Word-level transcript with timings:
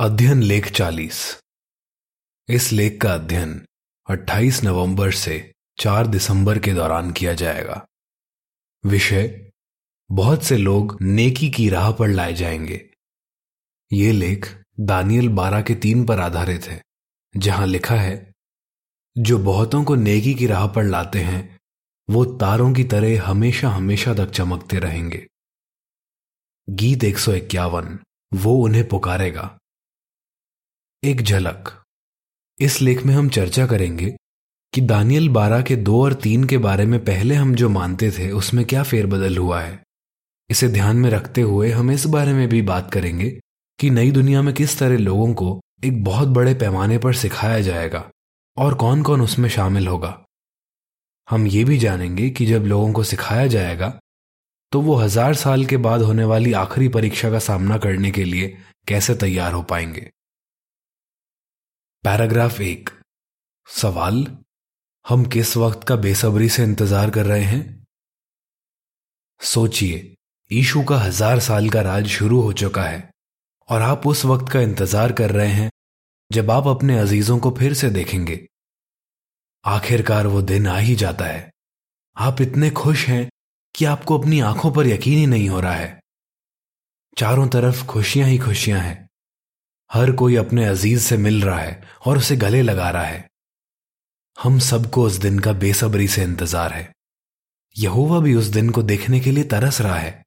अध्ययन 0.00 0.42
लेख 0.42 0.72
40 0.72 1.40
इस 2.48 2.72
लेख 2.72 3.00
का 3.00 3.14
अध्ययन 3.14 3.66
28 4.10 4.64
नवंबर 4.64 5.12
से 5.12 5.52
4 5.78 6.06
दिसंबर 6.06 6.58
के 6.58 6.74
दौरान 6.74 7.12
किया 7.12 7.34
जाएगा। 7.34 7.86
विषय, 8.86 9.50
बहुत 10.12 10.44
से 10.44 10.56
लोग 10.56 10.98
नेकी 11.02 11.50
की 11.50 11.68
राह 11.68 11.92
पर 11.92 12.08
लाए 12.08 12.32
जाएँगे। 12.32 12.90
ये 13.92 14.12
लेख 14.12 14.62
दानियल 14.80 15.28
12 15.28 15.62
के 15.62 15.74
तीन 15.74 16.06
पर 16.06 16.20
आधारित 16.20 16.64
है, 16.64 16.82
जहाँ 17.36 17.66
लिखा 17.66 17.96
है, 17.96 18.32
जो 19.18 19.38
बहुतों 19.38 19.84
को 19.84 19.94
नेकी 19.94 20.34
की 20.34 20.46
राह 20.46 20.66
पर 20.66 20.84
लाते 20.84 21.20
हैं, 21.20 21.58
वो 22.10 22.24
तारों 22.24 22.72
की 22.72 22.84
तरह 22.84 23.22
हमेशा 23.22 23.68
हमेशा 23.68 24.14
तक 24.14 24.30
चमकते 24.30 24.78
रहेंगे। 24.78 25.26
गीत 26.70 27.04
एक 27.04 27.18
सौ 27.18 27.32
इक्यावन, 27.32 27.98
वो 28.34 28.64
उन्हें 28.64 28.88
पुकारेगा। 28.88 29.58
एक 31.06 31.20
झलक। 31.22 31.68
इस 32.58 32.80
लेख 32.82 33.04
में 33.06 33.12
हम 33.14 33.28
चर्चा 33.28 33.66
करेंगे 33.66 34.06
कि 34.72 34.80
दानियल 34.82 35.28
बारह 35.28 35.60
के 35.62 35.74
दो 35.78 36.02
और 36.04 36.14
तीन 36.14 36.44
के 36.44 36.58
बारे 36.58 36.86
में 36.86 36.98
पहले 37.04 37.34
हम 37.34 37.54
जो 37.54 37.68
मानते 37.68 38.10
थे, 38.10 38.30
उसमें 38.30 38.64
क्या 38.64 38.82
फेरबदल 38.82 39.36
हुआ 39.36 39.60
है। 39.60 39.78
इसे 40.50 40.68
ध्यान 40.68 40.96
में 40.96 41.08
रखते 41.10 41.40
हुए 41.40 41.70
हम 41.70 41.90
इस 41.90 42.06
बारे 42.06 42.32
में 42.32 42.48
भी 42.48 42.62
बात 42.62 42.90
करेंगे 42.92 43.28
कि 43.78 43.90
नई 43.90 44.10
दुनिया 44.10 44.42
में 44.42 44.52
किस 44.54 44.78
तरह 44.78 44.98
लोगों 44.98 45.32
को 45.34 45.60
एक 45.84 46.02
बहुत 46.04 46.28
बड़े 46.30 46.54
पैमाने 46.54 46.98
पर 46.98 47.14
सिखाया 47.14 47.60
जाएगा 47.60 48.04
और 48.56 48.74
कौन 48.74 49.02
कौन 49.02 49.20
उसमें 49.20 49.48
शामिल 49.48 49.88
होगा। 49.88 50.16
हम 51.28 51.46
ये 51.46 51.64
भी 51.64 51.78
जानेंगे 51.78 52.28
कि 52.30 52.46
जब 52.46 52.64
लोगों 52.64 52.92
को 52.92 53.04
सिखाया 53.04 53.46
जाएगा 53.46 53.98
तो 54.72 54.80
वो 54.80 54.96
हज़ार 54.96 55.34
साल 55.36 55.64
के 55.64 55.76
बाद 55.78 56.02
होने 56.02 56.24
वाली 56.24 56.52
आखिरी 56.56 56.88
परीक्षा 56.88 57.30
का 57.30 57.38
सामना 57.38 57.78
करने 57.78 58.10
के 58.10 58.24
लिए 58.24 58.56
कैसे 58.88 59.14
तैयार 59.14 59.52
हो 59.52 59.62
पाएँगे। 59.62 60.10
पैराग्राफ 62.06 62.60
एक। 62.60 62.90
सवाल, 63.68 64.38
हम 65.08 65.24
किस 65.24 65.56
वक्त 65.56 65.84
का 65.84 65.96
बेसब्री 65.96 66.48
से 66.48 66.62
इंतज़ार 66.62 67.10
कर 67.10 67.26
रहे 67.26 67.42
हैं? 67.42 67.86
सोचिए, 69.40 70.16
ईशु 70.52 70.82
का 70.82 70.98
हज़ार 70.98 71.40
साल 71.40 71.70
का 71.70 71.80
राज 71.80 72.06
शुरू 72.06 72.40
हो 72.40 72.52
चुका 72.52 72.82
है, 72.82 73.10
और 73.68 73.82
आप 73.82 74.06
उस 74.06 74.24
वक्त 74.24 74.52
का 74.52 74.60
इंतज़ार 74.60 75.12
कर 75.12 75.30
रहे 75.30 75.48
हैं, 75.48 75.70
जब 76.32 76.50
आप 76.50 76.66
अपने 76.66 76.98
अजीजों 76.98 77.38
को 77.38 77.50
फिर 77.50 77.74
से 77.74 77.90
देखेंगे। 77.90 78.46
आखिरकार 79.64 80.26
वो 80.26 80.42
दिन 80.42 80.66
आ 80.66 80.78
ही 80.78 80.94
जाता 80.94 81.24
है। 81.24 81.50
आप 82.16 82.40
इतने 82.40 82.70
खुश 82.70 83.06
हैं 83.06 83.28
कि 83.74 83.84
आपको 83.84 84.18
अपनी 84.18 84.40
आँखों 84.40 84.72
पर 84.72 84.86
यकीन 84.86 85.18
ही 85.18 85.26
नहीं 85.26 85.48
हो 85.48 85.60
रहा 85.60 85.74
है। 85.74 86.00
चारों 87.18 87.48
तरफ़ 87.48 87.86
खुशियाँ 87.86 88.28
ही 88.28 88.38
खुशियाँ 88.38 88.80
हैं। 88.80 89.05
हर 89.90 90.10
कोई 90.12 90.36
अपने 90.36 90.64
अज़ीज़ 90.66 91.00
से 91.00 91.16
मिल 91.18 91.42
रहा 91.42 91.58
है 91.58 91.82
और 92.06 92.18
उसे 92.18 92.36
गले 92.36 92.62
लगा 92.62 92.90
रहा 92.90 93.04
है। 93.04 93.26
हम 94.38 94.58
सबको 94.60 95.04
उस 95.06 95.16
दिन 95.18 95.38
का 95.38 95.52
बेसब्री 95.54 96.08
से 96.08 96.22
इंतज़ार 96.22 96.72
है। 96.72 96.92
यहोवा 97.76 98.18
भी 98.20 98.34
उस 98.34 98.46
दिन 98.48 98.70
को 98.70 98.82
देखने 98.84 99.20
के 99.20 99.30
लिए 99.30 99.44
तरस 99.46 99.80
रहा 99.80 99.96
है। 99.96 100.22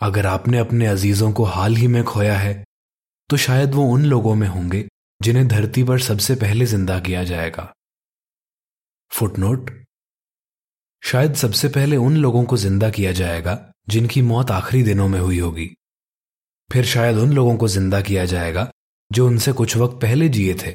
अगर 0.00 0.26
आपने 0.26 0.58
अपने 0.58 0.86
अजीजों 0.86 1.32
को 1.32 1.44
हाल 1.46 1.76
ही 1.76 1.86
में 1.88 2.02
खोया 2.04 2.36
है 2.38 2.62
तो 3.30 3.36
शायद 3.38 3.74
वो 3.74 3.84
उन 3.88 4.04
लोगों 4.04 4.34
में 4.34 4.46
होंगे 4.48 4.84
जिन्हें 5.20 5.46
धरती 5.48 5.82
पर 5.84 6.00
सबसे 6.00 6.34
पहले 6.36 6.66
ज़िंदा 6.66 6.98
किया 7.00 7.22
जाएगा। 7.24 7.72
फुटनोट, 9.10 9.70
शायद 11.02 11.34
सबसे 11.34 11.68
पहले 11.68 11.96
उन 11.98 12.16
लोगों 12.16 12.44
को 12.44 12.56
ज़िंदा 12.56 12.90
किया 12.90 13.12
जाएगा 13.14 13.56
जिनकी 13.88 14.22
मौत 14.24 14.50
आखिरी 14.50 14.82
दिनों 14.82 15.08
में 15.08 15.18
हुई 15.20 15.38
होगी। 15.38 15.68
फिर 16.72 16.84
शायद 16.84 17.16
उन 17.16 17.32
लोगों 17.32 17.56
को 17.56 17.68
ज़िंदा 17.68 18.00
किया 18.00 18.24
जाएगा, 18.24 18.70
जो 19.10 19.26
उनसे 19.26 19.52
कुछ 19.52 19.76
वक्त 19.76 19.96
पहले 20.02 20.28
जिए 20.28 20.54
थे। 20.56 20.74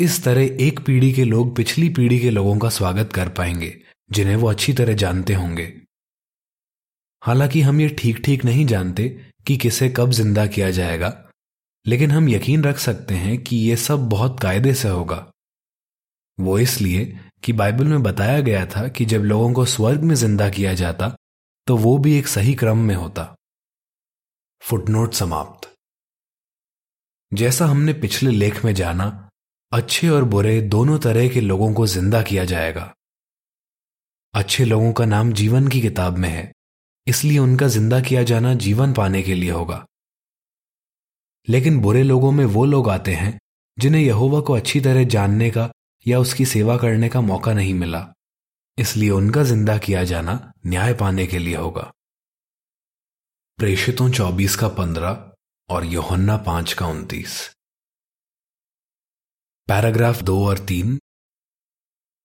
इस 0.00 0.22
तरह 0.24 0.62
एक 0.64 0.78
पीढ़ी 0.80 1.12
के 1.12 1.24
लोग 1.24 1.54
पिछली 1.56 1.88
पीढ़ी 1.88 2.18
के 2.18 2.30
लोगों 2.30 2.56
का 2.58 2.68
स्वागत 2.68 3.12
कर 3.12 3.28
पाएँगे, 3.28 3.72
जिन्हें 4.10 4.36
वो 4.36 4.48
अच्छी 4.50 4.72
तरह 4.72 4.94
जानते 4.94 5.34
होंगे। 5.34 5.72
हालाँकि 7.22 7.60
हम 7.60 7.80
ये 7.80 7.88
ठीक 7.98 8.22
ठीक 8.24 8.44
नहीं 8.44 8.64
जानते 8.66 9.08
कि 9.46 9.56
किसे 9.56 9.88
कब 9.88 10.10
ज़िंदा 10.10 10.46
किया 10.46 10.70
जाएगा, 10.70 11.12
लेकिन 11.86 12.10
हम 12.10 12.28
यकीन 12.28 12.64
रख 12.64 12.78
सकते 12.78 13.14
हैं 13.14 13.36
कि 13.38 13.56
यह 13.58 13.76
सब 13.78 14.08
बहुत 14.08 14.40
कायदे 14.40 14.72
से 14.74 14.88
होगा। 14.88 15.26
वो 16.38 16.58
इसलिए 16.58 17.04
कि 17.44 17.52
बाइबल 17.52 17.84
में 17.84 18.02
बताया 18.02 18.40
गया 18.40 18.64
था 18.66 18.86
कि 18.88 19.04
जब 19.04 19.22
लोगों 19.24 19.52
को 19.52 19.64
स्वर्ग 19.66 20.02
में 20.02 20.14
ज़िंदा 20.14 20.48
किया 20.50 20.72
जाता 20.74 21.14
तो 21.66 21.76
वो 21.76 21.96
भी 21.98 22.16
एक 22.18 22.26
सही 22.28 22.54
क्रम 22.54 22.78
में 22.78 22.94
होता। 22.94 23.34
फुटनोट 24.62 25.12
समाप्त। 25.14 25.68
जैसा 27.32 27.66
हमने 27.66 27.92
पिछले 27.92 28.30
लेख 28.30 28.64
में 28.64 28.72
जाना, 28.74 29.06
अच्छे 29.72 30.08
और 30.08 30.24
बुरे 30.24 30.60
दोनों 30.62 30.98
तरह 30.98 31.28
के 31.28 31.40
लोगों 31.40 31.72
को 31.74 31.86
ज़िंदा 31.86 32.22
किया 32.22 32.44
जाएगा। 32.44 32.92
अच्छे 34.34 34.64
लोगों 34.64 34.92
का 34.92 35.04
नाम 35.04 35.32
जीवन 35.32 35.68
की 35.68 35.80
किताब 35.80 36.18
में 36.18 36.28
है, 36.28 36.50
इसलिए 37.06 37.38
उनका 37.38 37.68
ज़िंदा 37.68 38.00
किया 38.00 38.22
जाना 38.22 38.54
जीवन 38.56 38.92
पाने 38.92 39.22
के 39.22 39.34
लिए 39.34 39.50
होगा। 39.50 39.84
लेकिन 41.48 41.80
बुरे 41.80 42.02
लोगों 42.02 42.32
में 42.32 42.44
वो 42.46 42.64
लोग 42.64 42.88
आते 42.88 43.14
हैं, 43.14 43.38
जिन्हें 43.78 44.02
यहोवा 44.02 44.40
को 44.40 44.52
अच्छी 44.52 44.80
तरह 44.80 45.04
जानने 45.06 45.50
का 45.50 45.70
या 46.06 46.18
उसकी 46.18 46.44
सेवा 46.46 46.76
करने 46.76 47.08
का 47.08 47.20
मौका 47.22 47.52
नहीं 47.52 47.74
मिला, 47.76 48.06
इसलिए 48.78 49.10
उनका 49.12 49.42
ज़िंदा 49.44 49.78
किया 49.78 50.04
जाना 50.04 50.52
न्याय 50.66 50.94
पाने 50.94 51.26
के 51.26 51.38
लिए 51.38 51.56
होगा। 51.56 51.90
प्रेषितों 53.60 54.10
चौबीस 54.10 54.56
का 54.56 54.68
पंद्रह 54.68 55.32
और 55.68 55.84
योहन्ना 55.84 56.36
पाँच 56.36 56.72
का 56.72 56.86
उनतीस। 56.86 57.50
पैराग्राफ 59.68 60.22
दो 60.22 60.48
और 60.48 60.58
तीन। 60.58 61.00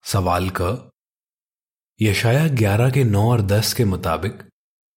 सवाल 0.04 0.50
क, 0.50 0.92
यशाया 2.02 2.48
ग्यारह 2.48 2.92
के 2.92 3.04
नौ 3.04 3.32
और 3.32 3.42
दस 3.42 3.74
के 3.74 3.86
मुताबिक 3.86 4.50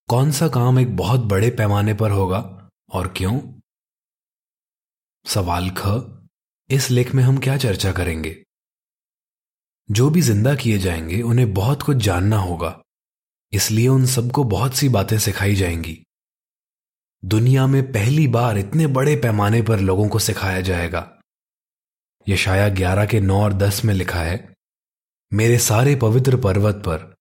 कौन 0.08 0.32
सा 0.32 0.48
काम 0.48 0.78
एक 0.78 0.96
बहुत 0.96 1.20
बड़े 1.20 1.50
पैमाने 1.50 1.94
पर 1.94 2.10
होगा 2.10 2.70
और 2.92 3.14
क्यों? 3.16 3.60
सवाल 5.26 5.70
ख, 5.70 5.82
इस 6.70 6.90
लेख 6.90 7.14
में 7.14 7.24
हम 7.24 7.38
क्या 7.38 7.56
चर्चा 7.56 7.92
करेंगे? 7.92 8.44
जो 9.90 10.10
भी 10.10 10.20
ज़िंदा 10.20 10.54
किए 10.54 10.78
जाएँगे 10.78 11.22
उन्हें 11.22 11.54
बहुत 11.54 11.82
कुछ 11.82 11.96
जानना 11.96 12.36
होगा, 12.36 12.82
इसलिए 13.52 13.88
उन 13.88 14.06
सबको 14.06 14.44
बहुत 14.44 14.74
सी 14.74 14.88
बातें 14.88 15.18
सिखाई 15.18 15.54
जाएँगी। 15.54 16.04
दुनिया 17.24 17.66
में 17.66 17.92
पहली 17.92 18.28
बार 18.28 18.58
इतने 18.58 18.86
बड़े 18.86 19.16
पैमाने 19.16 19.62
पर 19.62 19.80
लोगों 19.80 20.08
को 20.08 20.18
सिखाया 20.18 20.60
जाएगा। 20.60 21.18
यशाया 22.28 22.68
ग्यारह 22.68 23.06
के 23.06 23.20
नौ 23.20 23.42
और 23.42 23.52
दस 23.52 23.84
में 23.84 23.94
लिखा 23.94 24.20
है, 24.20 24.54
मेरे 25.32 25.58
सारे 25.58 25.96
पवित्र 25.96 26.36
पर्वत 26.36 26.74
पर 26.74 27.14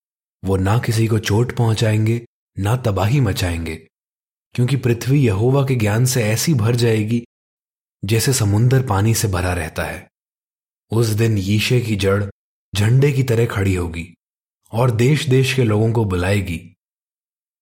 वो 0.43 0.57
ना 0.57 0.79
किसी 0.79 1.07
को 1.07 1.19
चोट 1.19 1.55
पहुंचाएँगे, 1.55 2.25
ना 2.59 2.75
तबाही 2.75 3.19
मचाएँगे, 3.19 3.75
क्योंकि 4.55 4.75
पृथ्वी 4.75 5.25
यहोवा 5.27 5.63
के 5.63 5.75
ज्ञान 5.75 6.05
से 6.05 6.23
ऐसी 6.23 6.53
भर 6.53 6.75
जाएगी 6.75 7.23
जैसे 8.05 8.33
समुन्दर 8.33 8.85
पानी 8.85 9.13
से 9.13 9.27
भरा 9.27 9.53
रहता 9.53 9.83
है। 9.83 10.09
उस 10.91 11.07
दिन 11.07 11.37
यीशे 11.37 11.81
की 11.81 11.95
जड़ 11.95 12.23
झंडे 12.75 13.11
की 13.11 13.23
तरह 13.23 13.45
खड़ी 13.45 13.75
होगी 13.75 14.13
और 14.71 14.91
देश 14.91 15.25
देश 15.25 15.53
के 15.53 15.63
लोगों 15.63 15.91
को 15.93 16.05
बुलाएगी। 16.05 16.76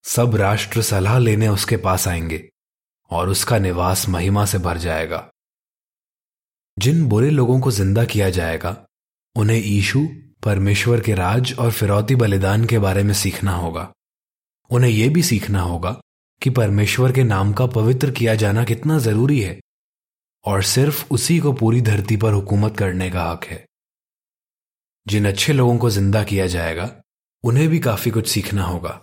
सब 0.05 0.35
राष्ट्र 0.35 0.81
सलाह 0.81 1.17
लेने 1.17 1.47
उसके 1.47 1.77
पास 1.77 2.07
आएँगे 2.07 2.49
और 3.11 3.29
उसका 3.29 3.57
निवास 3.57 4.09
महिमा 4.09 4.45
से 4.45 4.57
भर 4.57 4.77
जाएगा। 4.77 5.31
जिन 6.79 7.07
बुरे 7.09 7.29
लोगों 7.29 7.59
को 7.59 7.71
ज़िंदा 7.71 8.05
किया 8.05 8.29
जाएगा, 8.29 8.85
उन्हें 9.35 9.61
ईशु, 9.65 10.07
परमेश्वर 10.43 11.01
के 11.01 11.13
राज 11.13 11.53
और 11.59 11.71
फिरौती 11.71 12.15
बलिदान 12.15 12.65
के 12.65 12.79
बारे 12.79 13.03
में 13.03 13.13
सीखना 13.13 13.51
होगा। 13.51 13.93
उन्हें 14.69 14.91
यह 14.91 15.13
भी 15.13 15.23
सीखना 15.23 15.61
होगा 15.61 16.01
कि 16.41 16.49
परमेश्वर 16.49 17.11
के 17.11 17.23
नाम 17.23 17.53
का 17.53 17.65
पवित्र 17.65 18.11
किया 18.11 18.35
जाना 18.35 18.63
कितना 18.63 18.99
ज़रूरी 18.99 19.41
है 19.41 19.59
और 20.45 20.63
सिर्फ़ 20.63 21.05
उसी 21.11 21.39
को 21.39 21.53
पूरी 21.53 21.81
धरती 21.81 22.17
पर 22.17 22.33
हुकूमत 22.33 22.77
करने 22.77 23.09
का 23.09 23.23
हक 23.23 23.45
है। 23.45 23.65
जिन 25.07 25.27
अच्छे 25.27 25.53
लोगों 25.53 25.77
को 25.77 25.89
ज़िंदा 25.89 26.23
किया 26.23 26.47
जाएगा, 26.47 27.01
उन्हें 27.43 27.69
भी 27.69 27.79
काफ़ी 27.79 28.11
कुछ 28.11 28.27
सीखना 28.27 28.63
होगा। 28.63 29.01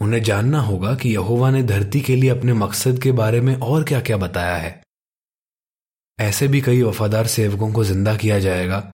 उन्हें 0.00 0.22
जानना 0.22 0.60
होगा 0.60 0.94
कि 0.94 1.14
यहोवा 1.14 1.50
ने 1.50 1.62
धरती 1.62 2.00
के 2.00 2.16
लिए 2.16 2.30
अपने 2.30 2.52
मकसद 2.52 3.02
के 3.02 3.12
बारे 3.12 3.40
में 3.40 3.56
और 3.56 3.84
क्या 3.84 4.00
क्या 4.00 4.16
बताया 4.16 4.56
है। 4.56 4.82
ऐसे 6.20 6.48
भी 6.48 6.60
कई 6.60 6.82
वफादार 6.82 7.26
सेवकों 7.26 7.72
को 7.72 7.84
ज़िंदा 7.84 8.16
किया 8.16 8.38
जाएगा, 8.38 8.92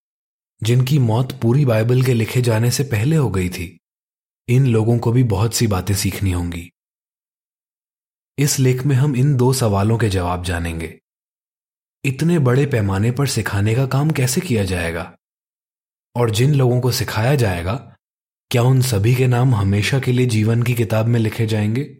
जिनकी 0.63 0.99
मौत 0.99 1.39
पूरी 1.41 1.65
बाइबल 1.65 2.03
के 2.03 2.13
लिखे 2.13 2.41
जाने 2.41 2.71
से 2.71 2.83
पहले 2.83 3.15
हो 3.15 3.29
गई 3.29 3.49
थी। 3.49 3.79
इन 4.49 4.67
लोगों 4.67 4.99
को 4.99 5.11
भी 5.11 5.23
बहुत 5.23 5.53
सी 5.53 5.67
बातें 5.67 5.95
सीखनी 5.95 6.31
होंगी। 6.31 6.71
इस 8.37 8.59
लेख 8.59 8.83
में 8.83 8.95
हम 8.95 9.15
इन 9.15 9.35
दो 9.35 9.53
सवालों 9.53 9.97
के 9.97 10.09
जवाब 10.09 10.43
जानेंगे। 10.43 10.99
इतने 12.05 12.39
बड़े 12.39 12.65
पैमाने 12.65 13.11
पर 13.11 13.27
सिखाने 13.27 13.75
का 13.75 13.85
काम 13.85 14.11
कैसे 14.11 14.41
किया 14.41 14.63
जाएगा? 14.63 15.17
और 16.15 16.29
जिन 16.29 16.55
लोगों 16.55 16.81
को 16.81 16.91
सिखाया 16.91 17.35
जाएगा 17.35 17.90
क्या 18.51 18.63
उन 18.63 18.81
सभी 18.81 19.15
के 19.15 19.27
नाम 19.27 19.55
हमेशा 19.55 19.99
के 19.99 20.11
लिए 20.11 20.25
जीवन 20.25 20.63
की 20.63 20.73
किताब 20.73 21.05
में 21.05 21.19
लिखे 21.19 21.47
जाएँगे? 21.47 21.97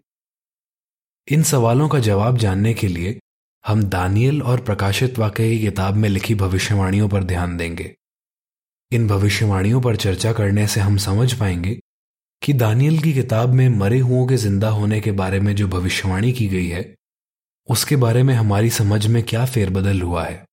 इन 1.30 1.42
सवालों 1.42 1.88
का 1.88 1.98
जवाब 1.98 2.38
जानने 2.38 2.74
के 2.74 2.88
लिए 2.88 3.20
हम 3.66 3.82
दानियल 3.82 4.42
और 4.42 4.60
प्रकाशित 4.60 5.18
वाक्य 5.18 5.50
की 5.50 5.60
किताब 5.60 5.94
में 5.94 6.08
लिखी 6.08 6.34
भविष्यवाणियों 6.34 7.08
पर 7.08 7.24
ध्यान 7.24 7.56
देंगे। 7.56 7.96
इन 8.92 9.08
भविष्यवाणियों 9.08 9.80
पर 9.80 9.96
चर्चा 9.96 10.32
करने 10.32 10.66
से 10.66 10.80
हम 10.80 10.96
समझ 10.96 11.32
पाएँगे 11.32 11.80
कि 12.42 12.52
दानियल 12.52 12.98
की 12.98 13.12
किताब 13.12 13.48
में 13.48 13.68
मरे 13.68 13.98
हुओं 13.98 14.26
के 14.26 14.36
ज़िंदा 14.36 14.68
होने 14.68 15.00
के 15.00 15.12
बारे 15.12 15.40
में 15.40 15.56
जो 15.56 15.68
भविष्यवाणी 15.68 16.32
की 16.32 16.48
गई 16.48 16.68
है, 16.68 16.94
उसके 17.68 17.96
बारे 17.96 18.22
में 18.22 18.34
हमारी 18.34 18.70
समझ 18.70 19.06
में 19.06 19.22
क्या 19.22 19.46
फेरबदल 19.46 20.02
हुआ 20.02 20.24
है। 20.24 20.44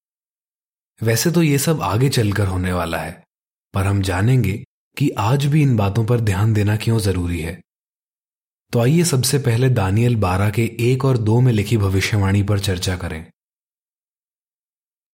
वैसे 1.03 1.31
तो 1.31 1.43
ये 1.43 1.57
सब 1.57 1.81
आगे 1.81 2.09
चलकर 2.09 2.47
होने 2.47 2.73
वाला 2.73 2.97
है, 2.97 3.23
पर 3.73 3.85
हम 3.87 4.01
जानेंगे 4.01 4.65
कि 4.99 5.09
आज 5.09 5.45
भी 5.45 5.61
इन 5.61 5.77
बातों 5.77 6.05
पर 6.05 6.19
ध्यान 6.19 6.53
देना 6.53 6.77
क्यों 6.77 6.99
ज़रूरी 6.99 7.41
है? 7.41 7.61
तो 8.73 8.79
आइए 8.79 9.03
सबसे 9.03 9.39
पहले 9.39 9.69
दानियल 9.69 10.15
बारह 10.15 10.49
के 10.49 10.77
एक 10.79 11.05
और 11.05 11.17
दो 11.17 11.41
में 11.41 11.53
लिखी 11.53 11.77
भविष्यवाणी 11.77 12.43
पर 12.43 12.59
चर्चा 12.59 12.97
करें। 12.97 13.31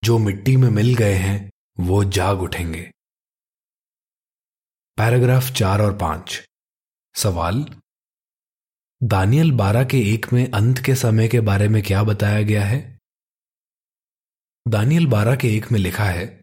जो 0.04 0.18
मिट्टी 0.18 0.58
में 0.58 0.70
मिल 0.70 0.96
गए 0.96 1.14
हैं, 1.14 1.52
वो 1.80 2.04
जाग 2.04 2.42
उठेंगे। 2.42 2.92
पैराग्राफ 4.98 5.52
चार 5.52 5.82
और 5.82 5.98
पाँच। 5.98 6.48
सवाल? 7.16 7.66
दानियल 9.04 9.52
बारह 9.52 9.84
के 9.84 10.14
एक 10.14 10.34
में 10.34 10.52
अंत 10.52 10.80
के 10.80 10.96
समय 10.96 11.28
के 11.28 11.40
बारे 11.40 11.68
में 11.68 11.84
क्या 11.84 12.04
बताया 12.04 12.42
गया 12.42 12.66
है? 12.66 13.00
दानियल 14.68 15.08
बारह 15.08 15.36
के 15.36 15.58
एक 15.58 15.72
में 15.72 15.80
लिखा 15.80 16.06
है, 16.06 16.42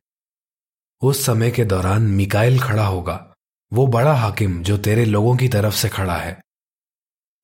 उस 1.00 1.26
समय 1.26 1.50
के 1.50 1.64
दौरान 1.64 2.02
मिकाइल 2.02 2.60
खड़ा 2.60 2.86
होगा। 2.86 3.28
वो 3.72 3.86
बड़ा 3.86 4.14
हाकिम 4.14 4.62
जो 4.62 4.78
तेरे 4.78 5.04
लोगों 5.04 5.36
की 5.36 5.48
तरफ़ 5.48 5.74
से 5.74 5.88
खड़ा 5.88 6.16
है। 6.16 6.42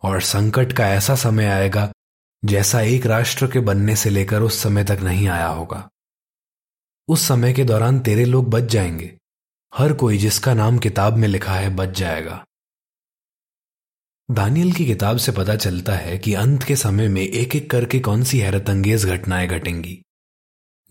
और 0.02 0.20
संकट 0.20 0.72
का 0.72 0.88
ऐसा 0.88 1.14
समय 1.14 1.46
आएगा 1.46 1.92
जैसा 2.44 2.80
एक 2.80 3.06
राष्ट्र 3.06 3.46
के 3.46 3.60
बनने 3.60 3.96
से 3.96 4.10
लेकर 4.10 4.42
उस 4.42 4.62
समय 4.62 4.84
तक 4.84 4.98
नहीं 5.02 5.28
आया 5.28 5.46
होगा। 5.46 5.88
उस 7.08 7.28
समय 7.28 7.52
के 7.52 7.64
दौरान 7.64 8.00
तेरे 8.00 8.24
लोग 8.24 8.50
बच 8.50 8.62
जाएँगे। 8.62 9.18
हर 9.74 9.92
कोई 9.92 10.18
जिसका 10.18 10.54
नाम 10.54 10.78
किताब 10.78 11.16
में 11.16 11.28
लिखा 11.28 11.54
है 11.54 11.70
बच 11.70 11.88
जाएगा। 11.88 12.44
दानियल 14.30 14.72
की 14.72 14.86
किताब 14.86 15.16
से 15.16 15.32
पता 15.32 15.56
चलता 15.56 15.92
है 15.92 16.18
कि 16.18 16.34
अंत 16.34 16.62
के 16.62 16.76
समय 16.76 17.08
में 17.08 17.22
एक 17.22 17.56
एक 17.56 17.70
करके 17.70 18.00
कौन 18.00 18.24
सी 18.24 18.38
हैरत 18.38 18.70
अंगेज 18.70 19.04
घटनाएँ 19.04 19.48
घटेंगी। 19.48 20.02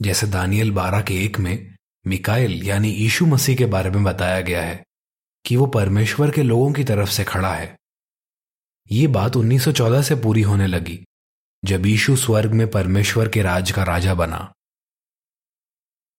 जैसे 0.01 0.27
दानियल 0.27 0.71
बारह 0.71 1.01
के 1.01 1.25
एक 1.25 1.39
में 1.39 1.75
मिकाइल 2.07 2.63
यानी 2.63 2.89
यीशु 2.89 3.25
मसीह 3.25 3.55
के 3.55 3.65
बारे 3.65 3.89
में 3.89 4.03
बताया 4.03 4.41
गया 4.41 4.63
है। 4.63 4.86
कि 5.47 5.55
वो 5.55 5.65
परमेश्वर 5.65 6.31
के 6.31 6.43
लोगों 6.43 6.73
की 6.73 6.83
तरफ़ 6.83 7.09
से 7.09 7.23
खड़ा 7.23 7.53
है। 7.53 7.77
ये 8.91 9.07
बात 9.07 9.35
1914 9.35 10.01
से 10.01 10.15
पूरी 10.15 10.41
होने 10.41 10.67
लगी, 10.67 11.05
जब 11.65 11.85
यीशु 11.85 12.15
स्वर्ग 12.15 12.51
में 12.51 12.71
परमेश्वर 12.71 13.29
के 13.29 13.41
राज 13.41 13.71
का 13.71 13.83
राजा 13.83 14.13
बना। 14.13 14.53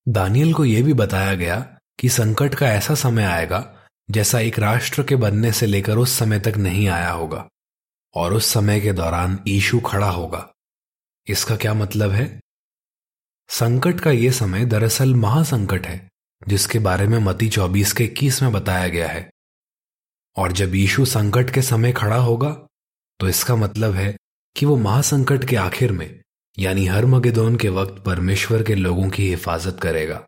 दानियल 0.09 0.55
को 0.55 0.65
यह 0.65 0.85
भी 0.85 0.93
बताया 0.93 1.35
गया 1.35 1.79
कि 1.99 2.09
संकट 2.09 2.55
का 2.55 2.69
ऐसा 2.69 2.95
समय 2.95 3.25
आएगा, 3.25 3.89
जैसा 4.11 4.41
एक 4.41 4.59
राष्ट्र 4.59 5.03
के 5.03 5.17
बनने 5.17 5.53
से 5.53 5.67
लेकर 5.67 5.97
उस 5.97 6.13
समय 6.13 6.41
तक 6.41 6.57
नहीं 6.57 6.89
आया 6.89 7.11
होगा, 7.11 7.49
और 8.15 8.35
उस 8.35 8.47
समय 8.47 8.81
के 8.81 8.93
दौरान 8.93 9.45
ईशु 9.49 9.81
खड़ा 9.81 10.11
होगा। 10.11 10.53
इसका 11.27 11.57
क्या 11.57 11.75
मतलब 11.75 12.11
है? 12.11 12.41
संकट 13.49 14.01
का 14.01 14.11
यह 14.11 14.33
समय 14.33 14.65
दरअसल 14.65 15.15
महासंकट 15.15 15.87
है। 15.87 16.11
जिसके 16.49 16.79
बारे 16.79 17.07
में 17.09 17.19
मती 17.19 17.49
24 17.49 17.93
के 17.93 18.05
इक्कीस 18.05 18.43
में 18.43 18.53
बताया 18.53 18.89
गया 18.89 19.09
है। 19.09 19.31
और 20.37 20.53
जब 20.53 20.75
यीशु 20.75 21.05
संकट 21.05 21.51
के 21.51 21.63
समय 21.63 21.93
खड़ा 21.93 22.17
होगा 22.17 22.51
तो 23.21 23.29
इसका 23.29 23.57
मतलब 23.57 23.95
है 23.95 24.17
कि 24.57 24.67
वो 24.67 24.77
महासंकट 24.77 25.45
के 25.45 25.57
आखिर 25.57 25.93
में, 25.93 26.21
यानी 26.59 26.87
हर 26.87 27.07
मगेदोन 27.07 27.57
के 27.57 27.69
वक्त 27.69 28.03
परमेश्वर 28.05 28.63
के 28.63 28.75
लोगों 28.75 29.09
की 29.11 29.29
हिफाजत 29.29 29.79
करेगा। 29.83 30.27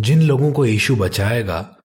जिन 0.00 0.22
लोगों 0.22 0.52
को 0.52 0.66
यीशु 0.66 0.96
बचाएगा, 0.96 1.76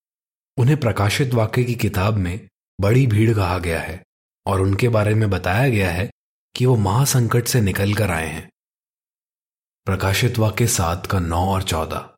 उन्हें 0.58 0.80
प्रकाशित 0.80 1.34
वाक्य 1.34 1.64
की 1.64 1.76
किताब 1.76 2.14
में 2.14 2.48
बड़ी 2.82 3.08
भीड़ 3.08 3.34
कहा 3.34 3.58
गया 3.58 3.80
है, 3.82 4.04
और 4.46 4.62
उनके 4.62 4.90
बारे 4.90 5.14
में 5.14 5.30
बताया 5.30 5.70
गया 5.70 5.92
है 5.92 6.10
कि 6.56 6.66
वो 6.66 6.76
महासंकट 6.76 7.48
से 7.48 7.62
निकल 7.62 7.94
कर 7.94 8.12
आए 8.12 8.28
हैं। 8.28 8.50
प्रकाशित 9.86 10.38
वाक्य 10.38 10.68
सात 10.68 11.06
का 11.06 11.20
नौ 11.20 11.46
और 11.46 11.64
चौदह। 11.64 12.15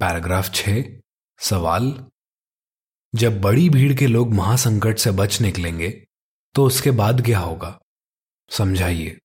पैराग्राफ 0.00 0.50
छ, 0.54 0.68
सवाल। 1.40 1.86
जब 3.14 3.40
बड़ी 3.40 3.68
भीड़ 3.70 3.92
के 3.94 4.06
लोग 4.06 4.32
महासंकट 4.34 4.98
से 4.98 5.10
बच 5.10 5.40
निकलेंगे 5.40 5.88
तो 6.54 6.64
उसके 6.64 6.90
बाद 6.90 7.20
क्या 7.22 7.38
होगा? 7.38 7.78
समझाइए। 8.50 9.16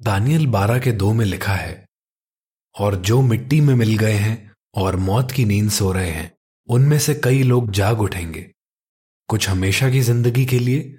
दानियल 0.00 0.46
बारह 0.46 0.78
के 0.78 0.92
दो 0.92 1.12
में 1.12 1.24
लिखा 1.26 1.54
है, 1.54 1.86
और 2.74 2.96
जो 2.96 3.20
मिट्टी 3.22 3.60
में 3.60 3.74
मिल 3.74 3.96
गए 3.98 4.12
हैं 4.12 4.52
और 4.74 4.96
मौत 4.98 5.32
की 5.32 5.44
नींद 5.44 5.70
सो 5.70 5.92
रहे 5.92 6.10
हैं, 6.10 6.30
उनमें 6.68 6.98
से 6.98 7.14
कई 7.14 7.42
लोग 7.42 7.70
जाग 7.70 8.00
उठेंगे। 8.00 8.50
कुछ 9.28 9.48
हमेशा 9.48 9.90
की 9.90 10.00
ज़िंदगी 10.00 10.46
के 10.46 10.58
लिए 10.58 10.98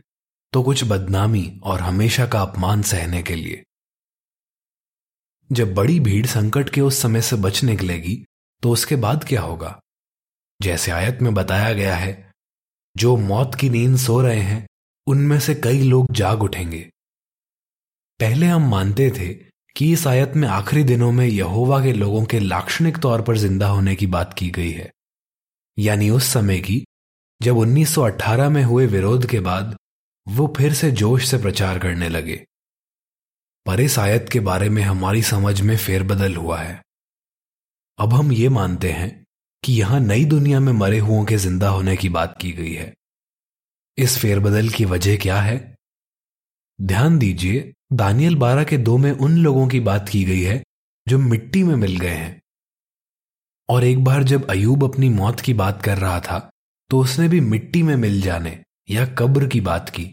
तो 0.53 0.63
कुछ 0.63 0.83
बदनामी 0.83 1.59
और 1.63 1.81
हमेशा 1.81 2.25
का 2.25 2.41
अपमान 2.41 2.81
सहने 2.83 3.21
के 3.23 3.35
लिए। 3.35 3.63
जब 5.51 5.73
बड़ी 5.73 5.99
भीड़ 5.99 6.25
संकट 6.25 6.69
के 6.69 6.81
उस 6.81 7.01
समय 7.01 7.21
से 7.21 7.35
बच 7.35 7.63
निकलेगी 7.63 8.25
तो 8.61 8.71
उसके 8.71 8.95
बाद 8.95 9.23
क्या 9.23 9.41
होगा? 9.41 9.81
जैसे 10.61 10.91
आयत 10.91 11.19
में 11.21 11.33
बताया 11.33 11.73
गया 11.73 11.95
है, 11.95 12.31
जो 12.97 13.17
मौत 13.17 13.55
की 13.55 13.69
नींद 13.69 13.97
सो 13.97 14.21
रहे 14.21 14.39
हैं, 14.39 14.67
उनमें 15.07 15.39
से 15.39 15.55
कई 15.55 15.83
लोग 15.83 16.07
जाग 16.11 16.43
उठेंगे। 16.43 16.89
पहले 18.19 18.45
हम 18.45 18.69
मानते 18.69 19.11
थे 19.11 19.33
कि 19.75 19.91
इस 19.93 20.07
आयत 20.07 20.33
में 20.35 20.47
आखिरी 20.47 20.83
दिनों 20.83 21.11
में 21.11 21.25
यहोवा 21.25 21.83
के 21.83 21.93
लोगों 21.93 22.25
के 22.25 22.39
लाक्षणिक 22.39 22.97
तौर 22.97 23.21
पर 23.21 23.37
ज़िंदा 23.37 23.67
होने 23.67 23.95
की 23.95 24.07
बात 24.07 24.33
की 24.33 24.49
गई 24.49 24.71
है। 24.71 24.91
यानी 25.79 26.09
उस 26.09 26.25
समय 26.25 26.59
की, 26.59 26.85
जब 27.41 27.57
1918 27.57 28.49
में 28.49 28.63
हुए 28.63 28.87
विरोध 28.87 29.25
के 29.25 29.39
बाद, 29.39 29.77
वो 30.27 30.53
फिर 30.57 30.73
से 30.73 30.91
जोश 30.91 31.27
से 31.27 31.37
प्रचार 31.37 31.79
करने 31.79 32.09
लगे। 32.09 32.45
पर 33.65 33.79
इस 33.79 33.97
आयत 33.99 34.27
के 34.31 34.39
बारे 34.39 34.69
में 34.69 34.81
हमारी 34.83 35.21
समझ 35.23 35.59
में 35.61 35.75
फेरबदल 35.77 36.35
हुआ 36.35 36.59
है। 36.59 36.81
अब 37.99 38.13
हम 38.13 38.31
ये 38.31 38.49
मानते 38.49 38.91
हैं 38.91 39.11
कि 39.63 39.73
यहाँ 39.73 39.99
नई 39.99 40.25
दुनिया 40.25 40.59
में 40.59 40.71
मरे 40.73 40.99
हुओं 40.99 41.23
के 41.25 41.37
ज़िंदा 41.37 41.69
होने 41.69 41.95
की 41.97 42.09
बात 42.09 42.37
की 42.41 42.51
गई 42.51 42.73
है। 42.73 42.93
इस 43.97 44.17
फेरबदल 44.17 44.69
की 44.69 44.85
वजह 44.85 45.17
क्या 45.17 45.39
है? 45.41 45.57
ध्यान 46.79 47.17
दीजिए, 47.19 47.71
दानियल 47.93 48.35
बारह 48.35 48.63
के 48.63 48.77
दो 48.77 48.97
में 48.97 49.11
उन 49.11 49.37
लोगों 49.37 49.67
की 49.67 49.79
बात 49.79 50.09
की 50.09 50.23
गई 50.23 50.41
है 50.41 50.61
जो 51.07 51.17
मिट्टी 51.19 51.63
में 51.63 51.75
मिल 51.75 51.97
गए 51.97 52.09
हैं। 52.09 52.41
और 53.69 53.83
एक 53.83 54.03
बार 54.03 54.23
जब 54.23 54.49
अयूब 54.49 54.83
अपनी 54.83 55.09
मौत 55.09 55.39
की 55.39 55.53
बात 55.53 55.81
कर 55.81 55.97
रहा 55.97 56.19
था 56.19 56.39
तो 56.91 56.99
उसने 56.99 57.27
भी 57.27 57.39
मिट्टी 57.41 57.81
में 57.83 57.95
मिल 57.95 58.21
जाने 58.21 58.57
या 58.89 59.05
कब्र 59.15 59.47
की 59.47 59.61
बात 59.61 59.89
की। 59.89 60.05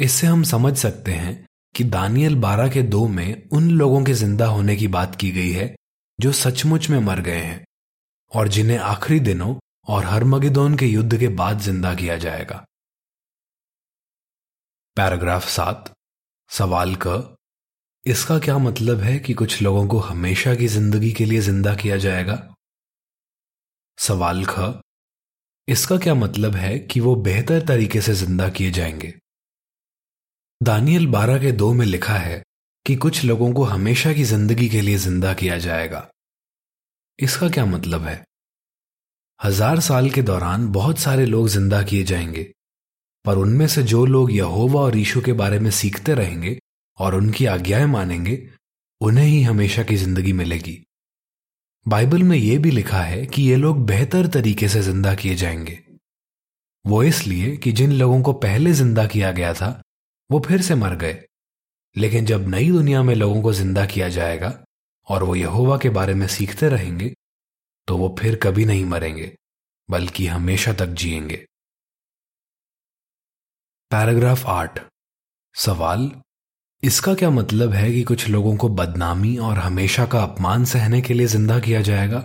इससे 0.00 0.26
हम 0.26 0.42
समझ 0.44 0.76
सकते 0.78 1.12
हैं 1.12 1.34
कि 1.74 1.84
दानियल 1.84 2.36
बारह 2.36 2.68
के 2.68 2.82
दो 2.82 3.08
में 3.08 3.48
उन 3.52 3.70
लोगों 3.70 4.04
के 4.04 4.12
ज़िंदा 4.12 4.46
होने 4.46 4.76
की 4.76 4.88
बात 4.88 5.16
की 5.16 5.30
गई 5.30 5.50
है, 5.50 5.74
जो 6.20 6.32
सचमुच 6.32 6.90
में 6.90 6.98
मर 6.98 7.20
गए 7.20 7.40
हैं, 7.40 7.64
और 8.32 8.48
जिन्हें 8.48 8.78
आखिरी 8.78 9.20
दिनों 9.20 9.56
और 9.88 10.04
हरमगिदोन 10.04 10.76
के 10.76 10.86
युद्ध 10.86 11.18
के 11.18 11.28
बाद 11.28 11.58
ज़िंदा 11.58 11.94
किया 11.94 12.16
जाएगा। 12.16 12.64
पैराग्राफ 14.96 15.48
सात, 15.48 15.92
सवाल 16.50 16.96
क, 17.06 17.36
इसका 18.06 18.38
क्या 18.38 18.58
मतलब 18.58 19.00
है 19.00 19.18
कि 19.18 19.34
कुछ 19.34 19.62
लोगों 19.62 19.86
को 19.88 19.98
हमेशा 19.98 20.54
की 20.54 20.66
ज़िंदगी 20.66 21.12
के 21.12 21.24
लिए 21.24 21.40
ज़िंदा 21.40 21.74
किया 21.74 21.96
जाएगा? 21.96 22.54
सवाल 23.98 24.44
ख, 24.48 24.80
इसका 25.68 25.96
क्या 25.96 26.14
मतलब 26.14 26.54
है 26.54 26.78
कि 26.78 27.00
वो 27.00 27.16
बेहतर 27.16 27.66
तरीके 27.66 28.00
से 28.00 28.14
ज़िंदा 28.14 28.48
किए 28.48 28.70
जाएँगे? 28.70 29.14
दानियल 30.62 31.06
बारह 31.06 31.38
के 31.38 31.50
दो 31.52 31.72
में 31.72 31.86
लिखा 31.86 32.14
है 32.14 32.42
कि 32.86 32.94
कुछ 32.96 33.24
लोगों 33.24 33.52
को 33.52 33.64
हमेशा 33.64 34.12
की 34.12 34.24
ज़िंदगी 34.24 34.68
के 34.68 34.80
लिए 34.80 34.96
ज़िंदा 34.96 35.32
किया 35.34 35.58
जाएगा। 35.58 36.10
इसका 37.18 37.48
क्या 37.48 37.64
मतलब 37.66 38.02
है? 38.02 38.24
हज़ार 39.44 39.80
साल 39.80 40.10
के 40.10 40.22
दौरान 40.22 40.68
बहुत 40.68 40.98
सारे 40.98 41.26
लोग 41.26 41.48
ज़िंदा 41.48 41.82
किए 41.82 42.04
जाएँगे, 42.04 42.52
पर 43.24 43.36
उनमें 43.36 43.66
से 43.66 43.82
जो 43.82 44.04
लोग 44.06 44.32
यहोवा 44.32 44.80
और 44.80 44.98
ईशु 44.98 45.20
के 45.20 45.32
बारे 45.32 45.58
में 45.58 45.70
सीखते 45.70 46.14
रहेंगे 46.14 46.58
और 46.98 47.14
उनकी 47.14 47.46
आज्ञाएँ 47.46 47.86
मानेंगे, 47.86 48.48
उन्हें 49.00 49.26
ही 49.26 49.42
हमेशा 49.42 49.82
की 49.82 49.96
ज़िंदगी 49.96 50.32
मिलेगी। 50.32 50.82
बाइबल 51.86 52.22
में 52.22 52.36
यह 52.38 52.58
भी 52.58 52.70
लिखा 52.70 53.02
है 53.02 53.24
कि 53.26 53.42
ये 53.42 53.56
लोग 53.56 53.86
बेहतर 53.86 54.26
तरीके 54.26 54.68
से 54.68 54.82
ज़िंदा 54.82 55.14
किए 55.14 55.34
जाएँगे। 55.34 55.78
वो 56.84 57.02
इसलिए 57.02 57.56
कि 57.56 57.72
जिन 57.72 57.92
लोगों 57.92 58.22
को 58.22 58.32
पहले 58.32 58.72
ज़िंदा 58.72 59.06
किया 59.06 59.32
गया 59.32 59.54
था 59.54 59.80
वो 60.32 60.40
फिर 60.40 60.62
से 60.62 60.74
मर 60.74 60.94
गए। 60.96 61.18
लेकिन 61.96 62.26
जब 62.26 62.48
नई 62.48 62.70
दुनिया 62.70 63.02
में 63.02 63.14
लोगों 63.14 63.42
को 63.42 63.52
ज़िंदा 63.52 63.84
किया 63.86 64.08
जाएगा 64.08 64.52
और 65.08 65.22
वो 65.22 65.34
यहोवा 65.36 65.76
के 65.78 65.90
बारे 65.90 66.14
में 66.14 66.26
सीखते 66.28 66.68
रहेंगे 66.68 67.12
तो 67.88 67.96
वो 67.96 68.14
फिर 68.18 68.38
कभी 68.42 68.64
नहीं 68.64 68.84
मरेंगे, 68.84 69.32
बल्कि 69.88 70.26
हमेशा 70.26 70.72
तक 70.72 70.86
जिएँगे। 70.94 71.36
पैराग्राफ 73.90 74.46
आठ। 74.46 74.78
सवाल, 75.54 76.10
इसका 76.82 77.14
क्या 77.14 77.30
मतलब 77.30 77.72
है 77.72 77.90
कि 77.92 78.02
कुछ 78.02 78.28
लोगों 78.28 78.56
को 78.56 78.68
बदनामी 78.70 79.36
और 79.38 79.58
हमेशा 79.58 80.06
का 80.06 80.22
अपमान 80.22 80.64
सहने 80.64 81.00
के 81.02 81.14
लिए 81.14 81.26
ज़िंदा 81.26 81.58
किया 81.60 81.80
जाएगा? 81.82 82.20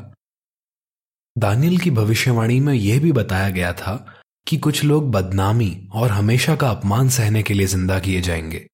दानियल 1.35 1.77
की 1.77 1.91
भविष्यवाणी 1.91 2.59
में 2.59 2.73
यह 2.73 2.99
भी 2.99 3.11
बताया 3.11 3.49
गया 3.49 3.73
था 3.73 4.16
कि 4.47 4.57
कुछ 4.57 4.83
लोग 4.83 5.11
बदनामी 5.11 5.89
और 5.93 6.11
हमेशा 6.11 6.55
का 6.55 6.69
अपमान 6.69 7.09
सहने 7.09 7.43
के 7.43 7.53
लिए 7.53 7.67
ज़िंदा 7.67 7.99
किए 7.99 8.21
जाएँगे। 8.21 8.65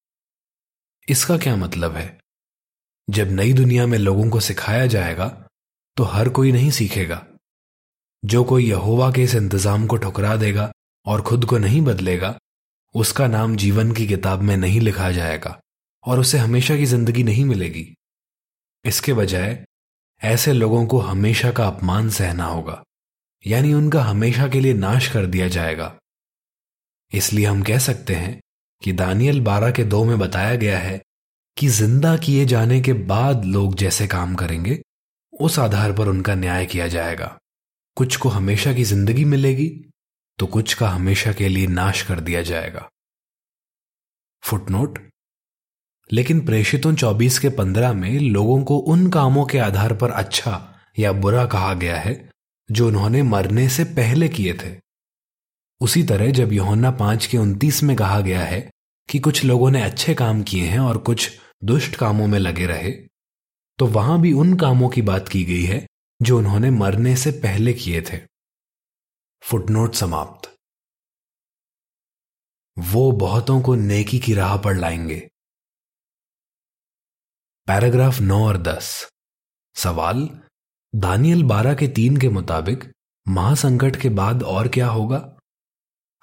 इसका 1.07 1.37
क्या 1.37 1.55
मतलब 1.55 1.95
है? 1.95 2.19
जब 3.09 3.31
नई 3.31 3.53
दुनिया 3.53 3.87
में 3.87 3.97
लोगों 3.97 4.29
को 4.29 4.39
सिखाया 4.39 4.85
जाएगा 4.87 5.27
तो 5.97 6.03
हर 6.03 6.29
कोई 6.29 6.51
नहीं 6.51 6.69
सीखेगा। 6.71 7.25
जो 8.23 8.43
कोई 8.43 8.69
यहोवा 8.69 9.11
के 9.11 9.23
इस 9.23 9.35
इंतज़ाम 9.35 9.87
को 9.87 9.97
ठुकरा 9.97 10.35
देगा 10.35 10.71
और 11.05 11.21
खुद 11.21 11.45
को 11.45 11.57
नहीं 11.57 11.81
बदलेगा, 11.81 12.37
उसका 12.95 13.27
नाम 13.27 13.55
जीवन 13.55 13.91
की 13.91 14.07
किताब 14.07 14.41
में 14.41 14.55
नहीं 14.57 14.81
लिखा 14.81 15.11
जाएगा 15.11 15.59
और 16.03 16.19
उसे 16.19 16.37
हमेशा 16.37 16.77
की 16.77 16.85
ज़िंदगी 16.85 17.23
नहीं 17.23 17.45
मिलेगी। 17.45 17.93
इसके 18.85 19.13
बजाय, 19.13 19.65
ऐसे 20.21 20.53
लोगों 20.53 20.85
को 20.85 20.99
हमेशा 20.99 21.51
का 21.51 21.67
अपमान 21.67 22.09
सहना 22.09 22.45
होगा। 22.45 22.83
यानी 23.47 23.73
उनका 23.73 24.01
हमेशा 24.03 24.47
के 24.47 24.59
लिए 24.59 24.73
नाश 24.73 25.07
कर 25.07 25.25
दिया 25.25 25.47
जाएगा। 25.47 25.95
इसलिए 27.11 27.45
हम 27.45 27.61
कह 27.63 27.77
सकते 27.77 28.15
हैं 28.15 28.39
कि 28.81 28.91
दानियल 28.91 29.41
बारह 29.41 29.71
के 29.71 29.83
दो 29.83 30.03
में 30.03 30.17
बताया 30.19 30.55
गया 30.55 30.79
है 30.79 31.01
कि 31.57 31.67
ज़िंदा 31.67 32.15
किए 32.17 32.45
जाने 32.45 32.81
के 32.81 32.93
बाद 32.93 33.45
लोग 33.45 33.75
जैसे 33.75 34.07
काम 34.07 34.35
करेंगे, 34.35 34.81
उस 35.33 35.59
आधार 35.59 35.93
पर 35.93 36.07
उनका 36.07 36.35
न्याय 36.35 36.65
किया 36.65 36.87
जाएगा। 36.87 37.37
कुछ 37.97 38.15
को 38.15 38.29
हमेशा 38.29 38.73
की 38.73 38.83
ज़िंदगी 38.83 39.25
मिलेगी 39.25 39.69
तो 40.39 40.45
कुछ 40.47 40.73
का 40.73 40.87
हमेशा 40.89 41.33
के 41.33 41.47
लिए 41.47 41.67
नाश 41.67 42.01
कर 42.01 42.19
दिया 42.19 42.41
जाएगा। 42.41 42.89
फुटनोट। 44.43 44.99
लेकिन 46.09 46.45
प्रेषितों 46.45 46.93
24 46.95 47.37
के 47.39 47.49
15 47.49 47.93
में 47.93 48.19
लोगों 48.19 48.63
को 48.63 48.77
उन 48.77 49.09
कामों 49.09 49.45
के 49.45 49.59
आधार 49.59 49.93
पर 49.93 50.11
अच्छा 50.11 50.75
या 50.99 51.11
बुरा 51.11 51.45
कहा 51.45 51.73
गया 51.73 51.97
है 51.97 52.13
जो 52.71 52.87
उन्होंने 52.87 53.23
मरने 53.23 53.69
से 53.69 53.83
पहले 53.83 54.29
किए 54.29 54.53
थे। 54.53 54.81
उसी 55.81 56.03
तरह 56.03 56.31
जब 56.31 56.53
योहन्ना 56.53 56.91
पाँच 56.91 57.25
के 57.25 57.37
उनतीस 57.37 57.83
में 57.83 57.97
कहा 57.97 58.19
गया 58.19 58.43
है 58.43 58.71
कि 59.09 59.19
कुछ 59.19 59.43
लोगों 59.43 59.71
ने 59.71 59.81
अच्छे 59.81 60.15
काम 60.15 60.43
किए 60.43 60.67
हैं 60.67 60.79
और 60.79 60.97
कुछ 60.97 61.39
दुष्ट 61.63 61.95
कामों 61.95 62.27
में 62.27 62.39
लगे 62.39 62.65
रहे 62.65 62.91
तो 63.77 63.87
वहाँ 63.87 64.21
भी 64.21 64.33
उन 64.33 64.57
कामों 64.57 64.89
की 64.89 65.01
बात 65.01 65.29
की 65.29 65.43
गई 65.45 65.63
है 65.63 65.87
जो 66.21 66.37
उन्होंने 66.37 66.71
मरने 66.71 67.15
से 67.15 67.31
पहले 67.31 67.73
किए 67.73 68.01
थे। 68.01 68.19
फुटनोट 69.41 69.93
समाप्त। 69.93 70.55
वो 72.79 73.11
बहुतों 73.11 73.61
को 73.61 73.75
नेकी 73.75 74.19
की 74.19 74.33
राह 74.33 74.57
पर 74.57 74.75
लाएँगे। 74.75 75.29
पैराग्राफ 77.67 78.19
नौ 78.19 78.47
और 78.47 78.57
दस। 78.57 79.09
सवाल 79.75 80.42
दानियल 80.95 81.43
बारह 81.43 81.73
के 81.73 81.87
तीन 81.87 82.17
के 82.17 82.29
मुताबिक 82.29 82.91
महासंकट 83.27 83.95
के 83.95 84.09
बाद 84.09 84.43
और 84.43 84.67
क्या 84.67 84.87
होगा? 84.87 85.37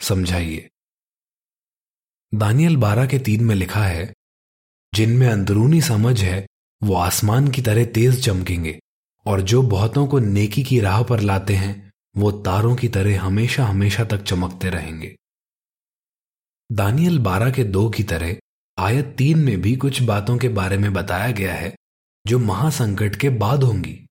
समझाइए। 0.02 0.70
दानियल 2.34 2.76
बारह 2.76 3.06
के 3.06 3.18
तीन 3.18 3.44
में 3.44 3.54
लिखा 3.54 3.84
है, 3.84 4.14
जिनमें 4.94 5.28
अंदरूनी 5.28 5.80
समझ 5.80 6.22
है, 6.22 6.46
वो 6.82 6.94
आसमान 6.94 7.48
की 7.48 7.62
तरह 7.62 7.84
तेज 7.84 8.24
चमकेंगे, 8.24 8.80
और 9.26 9.40
जो 9.40 9.62
बहुतों 9.62 10.06
को 10.06 10.18
नेकी 10.18 10.62
की 10.62 10.80
राह 10.80 11.02
पर 11.02 11.20
लाते 11.20 11.54
हैं, 11.54 11.92
वो 12.16 12.32
तारों 12.32 12.76
की 12.76 12.88
तरह 12.88 13.22
हमेशा 13.22 13.66
हमेशा 13.66 14.04
तक 14.04 14.22
चमकते 14.22 14.70
रहेंगे। 14.70 15.16
दानियल 16.72 17.18
बारह 17.18 17.50
के 17.50 17.64
दो 17.64 17.90
की 17.90 18.02
तरह 18.02 18.36
आयत 18.78 19.14
तीन 19.18 19.38
में 19.38 19.60
भी 19.60 19.76
कुछ 19.76 20.02
बातों 20.02 20.38
के 20.38 20.48
बारे 20.48 20.78
में 20.78 20.92
बताया 20.92 21.30
गया 21.30 21.54
है, 21.54 21.76
जो 22.26 22.38
महासंकट 22.38 23.16
के 23.16 23.28
बाद 23.30 23.62
होंगी। 23.62 24.06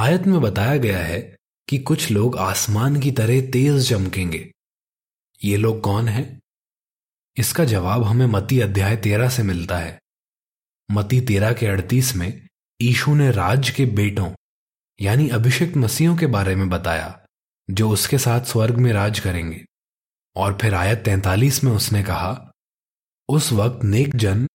आयत 0.00 0.22
में 0.22 0.40
बताया 0.40 0.76
गया 0.76 0.98
है 0.98 1.36
कि 1.68 1.78
कुछ 1.78 2.10
लोग 2.10 2.36
आसमान 2.36 3.00
की 3.00 3.12
तरह 3.12 3.50
तेज 3.50 3.90
चमकेंगे। 3.90 4.52
ये 5.44 5.56
लोग 5.56 5.80
कौन 5.80 6.08
हैं? 6.08 6.40
इसका 7.36 7.64
जवाब 7.64 8.04
हमें 8.04 8.26
मती 8.26 8.60
अध्याय 8.60 8.96
तेरह 8.96 9.28
से 9.28 9.42
मिलता 9.42 9.78
है। 9.78 10.00
मती 10.90 11.20
तेरह 11.20 11.52
के 11.52 11.66
अड़तीस 11.66 12.16
में 12.16 12.48
ईशु 12.82 13.14
ने 13.14 13.30
राज 13.30 13.70
के 13.70 13.86
बेटों, 13.86 14.32
यानी 15.00 15.28
अभिषेक 15.28 15.76
मसीहों 15.76 16.16
के 16.16 16.26
बारे 16.26 16.54
में 16.54 16.68
बताया, 16.68 17.26
जो 17.70 17.90
उसके 17.90 18.18
साथ 18.18 18.40
स्वर्ग 18.40 18.76
में 18.76 18.92
राज 18.92 19.20
करेंगे। 19.20 19.64
और 20.36 20.58
फिर 20.62 20.74
आयत 20.74 20.98
तैतालीस 20.98 21.64
में 21.64 21.72
उसने 21.72 22.02
कहा, 22.02 22.50
उस 23.28 23.52
वक्त 23.52 23.84
नेक 23.84 24.16
जन 24.16 24.46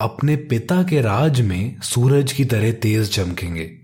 अपने 0.00 0.36
पिता 0.36 0.82
के 0.82 1.00
राज 1.00 1.40
में 1.40 1.80
सूरज 1.80 2.32
की 2.32 2.44
तरह 2.44 2.72
तेज 2.72 3.14
चमकेंगे। 3.14 3.83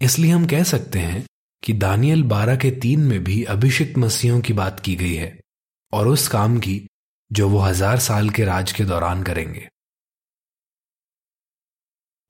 इसलिए 0.00 0.30
हम 0.30 0.46
कह 0.46 0.62
सकते 0.62 0.98
हैं 0.98 1.24
कि 1.62 1.72
दानियल 1.72 2.22
बारह 2.22 2.56
के 2.56 2.70
तीन 2.70 3.00
में 3.00 3.24
भी 3.24 3.42
अभिषिक्त 3.44 3.98
मसीहों 3.98 4.40
की 4.40 4.52
बात 4.52 4.80
की 4.80 4.94
गई 4.96 5.14
है 5.14 5.40
और 5.92 6.08
उस 6.08 6.28
काम 6.28 6.58
की 6.58 6.86
जो 7.30 7.48
वो 7.48 7.58
हज़ार 7.58 7.98
साल 7.98 8.30
के 8.30 8.44
राज 8.44 8.72
के 8.72 8.84
दौरान 8.84 9.22
करेंगे। 9.22 9.68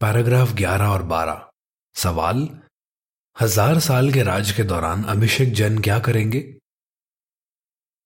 पैराग्राफ 0.00 0.52
ग्यारह 0.52 0.87
और 0.87 1.02
बारह। 1.02 1.49
सवाल, 1.96 2.49
हज़ार 3.40 3.78
साल 3.80 4.12
के 4.12 4.23
राज 4.23 4.50
के 4.52 4.64
दौरान 4.64 5.04
अभिषेक 5.04 5.52
जन 5.52 5.78
क्या 5.78 5.99
करेंगे? 5.99 6.40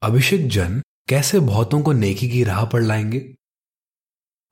अभिषेक 0.02 0.49
जन 0.49 0.83
कैसे 1.09 1.40
बहुतों 1.40 1.83
को 1.83 1.93
नेकी 1.93 2.29
की 2.31 2.43
राह 2.45 2.64
पर 2.64 2.81
लाएँगे? 2.81 3.23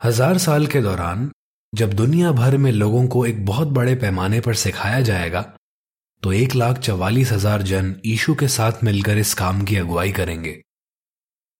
हज़ार 0.01 0.39
साल 0.39 0.67
के 0.67 0.81
दौरान 0.81 1.31
जब 1.75 1.93
दुनिया 1.93 2.33
भर 2.33 2.57
में 2.57 2.73
लोगों 2.73 3.07
को 3.09 3.27
एक 3.27 3.47
बहुत 3.47 3.69
बड़े 3.69 3.95
पैमाने 3.95 4.41
पर 4.41 4.55
सिखाया 4.55 5.01
जाएगा 5.01 5.43
तो 6.23 6.33
एक 6.33 6.55
लाख 6.55 6.79
चवालीस 6.79 7.33
हज़ार 7.33 7.63
जन 7.63 7.95
ईशु 8.07 8.35
के 8.35 8.49
साथ 8.49 8.73
मिलकर 8.85 9.19
इस 9.19 9.35
काम 9.35 9.65
की 9.65 9.77
अगुवाई 9.77 10.13
करेंगे। 10.13 10.63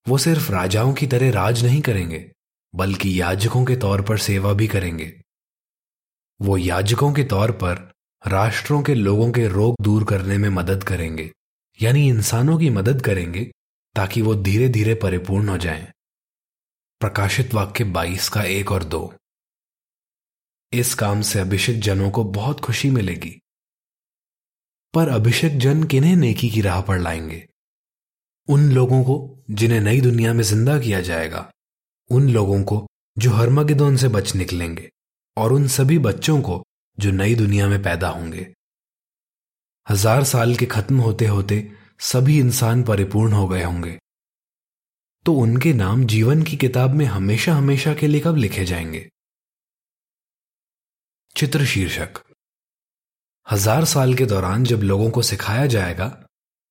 वो 0.07 0.19
सिर्फ़ 0.19 0.53
राजाओं 0.53 0.93
की 0.93 1.07
तरह 1.07 1.31
राज 1.31 1.65
नहीं 1.65 1.81
करेंगे, 1.81 2.31
बल्कि 2.75 3.21
याजकों 3.21 3.65
के 3.65 3.77
तौर 3.77 4.03
पर 4.03 4.19
सेवा 4.19 4.53
भी 4.53 4.67
करेंगे। 4.69 5.13
वो 6.41 6.57
याजकों 6.57 7.13
के 7.13 7.25
तौर 7.25 7.51
पर 7.53 7.93
राष्ट्रों 8.27 8.83
के 8.83 8.95
लोगों 8.95 9.31
के 9.33 9.47
रोग 9.49 9.77
दूर 9.81 10.05
करने 10.05 10.39
में 10.39 10.49
मदद 10.49 10.85
करेंगे, 10.85 11.31
यानी 11.79 12.09
इंसानों 12.09 12.59
की 12.59 12.71
मदद 12.71 13.03
करेंगे, 13.03 13.51
ताकि 13.97 14.23
वो 14.23 14.35
धीरे 14.35 14.69
धीरे 14.69 14.95
परिपूर्ण 14.95 15.49
हो 15.49 15.59
जाएँ। 15.59 15.87
प्रकाशित 17.01 17.55
वाक्य 17.55 17.85
22 17.85 18.29
का 18.29 18.43
एक 18.43 18.73
और 18.73 18.85
दो। 18.85 19.15
इस 20.73 20.95
काम 20.95 21.21
से 21.21 21.39
अभिषेक 21.39 21.81
जनों 21.81 22.11
को 22.11 22.25
बहुत 22.25 22.61
खुशी 22.61 22.91
मिलेगी। 22.91 23.41
पर 24.95 25.09
अभिषेक 25.09 25.59
जन 25.59 25.85
किन्हें 25.85 26.17
नेकी 26.17 26.51
की 26.51 26.61
राह 26.61 26.81
पर 26.81 26.99
लाएँगे? 26.99 27.49
उन 28.49 28.73
लोगों 28.73 29.05
को 29.05 29.45
जिन्हें 29.51 29.81
नई 29.81 30.01
दुनिया 30.01 30.33
में 30.33 30.43
ज़िंदा 30.43 30.79
किया 30.79 31.01
जाएगा, 31.01 31.51
उन 32.11 32.29
लोगों 32.29 32.65
को 32.65 32.87
जो 33.19 33.31
हरमगिदोन 33.31 33.97
से 33.97 34.09
बच 34.09 34.35
निकलेंगे 34.35 34.91
और 35.37 35.53
उन 35.53 35.69
सभी 35.69 35.99
बच्चों 35.99 36.41
को 36.41 36.65
जो 36.99 37.11
नई 37.11 37.35
दुनिया 37.35 37.69
में 37.69 37.83
पैदा 37.83 38.09
होंगे। 38.09 38.55
हज़ार 39.91 40.25
साल 40.25 40.57
के 40.57 40.67
खत्म 40.67 40.99
होते 40.99 41.27
होते 41.27 41.73
सभी 42.01 42.39
इंसान 42.39 42.83
परिपूर्ण 42.83 43.33
हो 43.33 43.49
गए 43.49 43.63
होंगे। 43.63 43.99
तो 45.25 45.35
उनके 45.35 45.73
नाम 45.73 46.05
जीवन 46.05 46.43
की 46.43 46.57
किताब 46.57 46.91
में 46.91 47.07
हमेशा 47.07 47.55
हमेशा 47.55 47.95
के 47.95 48.07
लिए 48.07 48.21
कब 48.21 48.37
लिखे 48.37 48.65
जाएँगे? 48.65 49.09
चित्र 51.39 51.65
शीर्षक 51.65 52.19
हज़ार 53.47 53.85
साल 53.85 54.15
के 54.15 54.25
दौरान 54.27 54.65
जब 54.65 54.81
लोगों 54.83 55.11
को 55.11 55.23
सिखाया 55.23 55.67
जाएगा 55.67 56.07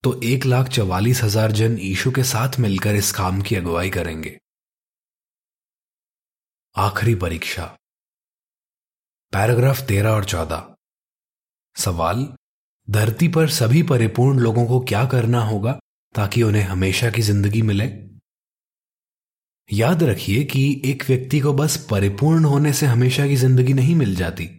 तो 0.03 0.19
एक 0.23 0.45
लाख 0.45 0.67
चवालीस 0.67 1.21
हज़ार 1.23 1.51
जन 1.51 1.77
ईशु 1.81 2.11
के 2.11 2.23
साथ 2.23 2.59
मिलकर 2.59 2.95
इस 2.95 3.11
काम 3.11 3.41
की 3.41 3.55
अगुवाई 3.55 3.89
करेंगे। 3.89 4.37
आखिरी 6.75 7.15
परीक्षा। 7.15 7.65
पैराग्राफ 9.33 9.81
तेरह 9.87 10.09
और 10.09 10.25
चौदह। 10.25 10.75
सवाल, 11.75 12.27
धरती 12.89 13.27
पर 13.27 13.49
सभी 13.49 13.83
परिपूर्ण 13.83 14.39
लोगों 14.39 14.65
को 14.65 14.79
क्या 14.79 15.05
करना 15.05 15.43
होगा 15.43 15.79
ताकि 16.15 16.43
उन्हें 16.43 16.63
हमेशा 16.63 17.09
की 17.09 17.21
ज़िंदगी 17.21 17.61
मिले? 17.61 18.06
याद 19.69 20.03
रखिए 20.03 20.43
कि 20.43 20.81
एक 20.85 21.03
व्यक्ति 21.07 21.39
को 21.39 21.53
बस 21.53 21.75
परिपूर्ण 21.89 22.45
होने 22.45 22.73
से 22.73 22.85
हमेशा 22.85 23.27
की 23.27 23.35
ज़िंदगी 23.35 23.73
नहीं 23.73 23.95
मिल 23.95 24.15
जाती। 24.15 24.49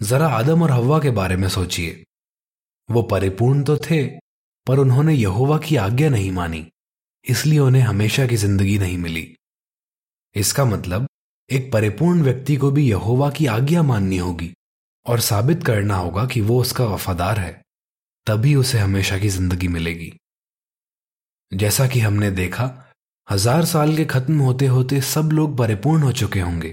जरा 0.00 0.26
आदम 0.28 0.62
और 0.62 0.70
हवा 0.70 0.98
के 0.98 1.10
बारे 1.10 1.36
में 1.36 1.48
सोचिए। 1.48 2.04
वो 2.88 3.02
परिपूर्ण 3.02 3.62
तो 3.62 3.76
थे, 3.76 4.04
पर 4.66 4.78
उन्होंने 4.78 5.14
यहोवा 5.14 5.58
की 5.58 5.76
आज्ञा 5.76 6.08
नहीं 6.08 6.30
मानी, 6.32 6.66
इसलिए 7.24 7.58
उन्हें 7.58 7.82
हमेशा 7.82 8.26
की 8.26 8.36
ज़िंदगी 8.36 8.78
नहीं 8.78 8.98
मिली। 8.98 9.34
इसका 10.34 10.64
मतलब 10.64 11.06
एक 11.50 11.72
परिपूर्ण 11.72 12.22
व्यक्ति 12.22 12.56
को 12.56 12.70
भी 12.70 12.88
यहोवा 12.90 13.30
की 13.30 13.46
आज्ञा 13.46 13.82
माननी 13.82 14.16
होगी, 14.16 14.52
और 15.06 15.20
साबित 15.20 15.64
करना 15.64 15.96
होगा 15.96 16.26
कि 16.26 16.40
वो 16.40 16.60
उसका 16.60 16.84
वफादार 16.84 17.38
है, 17.38 17.60
तभी 18.26 18.54
उसे 18.54 18.78
हमेशा 18.78 19.18
की 19.18 19.28
ज़िंदगी 19.28 19.68
मिलेगी। 19.68 20.12
जैसा 21.52 21.86
कि 21.88 22.00
हमने 22.00 22.30
देखा 22.30 22.83
हज़ार 23.28 23.64
साल 23.64 23.96
के 23.96 24.04
खत्म 24.04 24.38
होते 24.38 24.66
होते 24.66 25.00
सब 25.00 25.28
लोग 25.32 25.56
परिपूर्ण 25.58 26.02
हो 26.02 26.12
चुके 26.12 26.40
होंगे। 26.40 26.70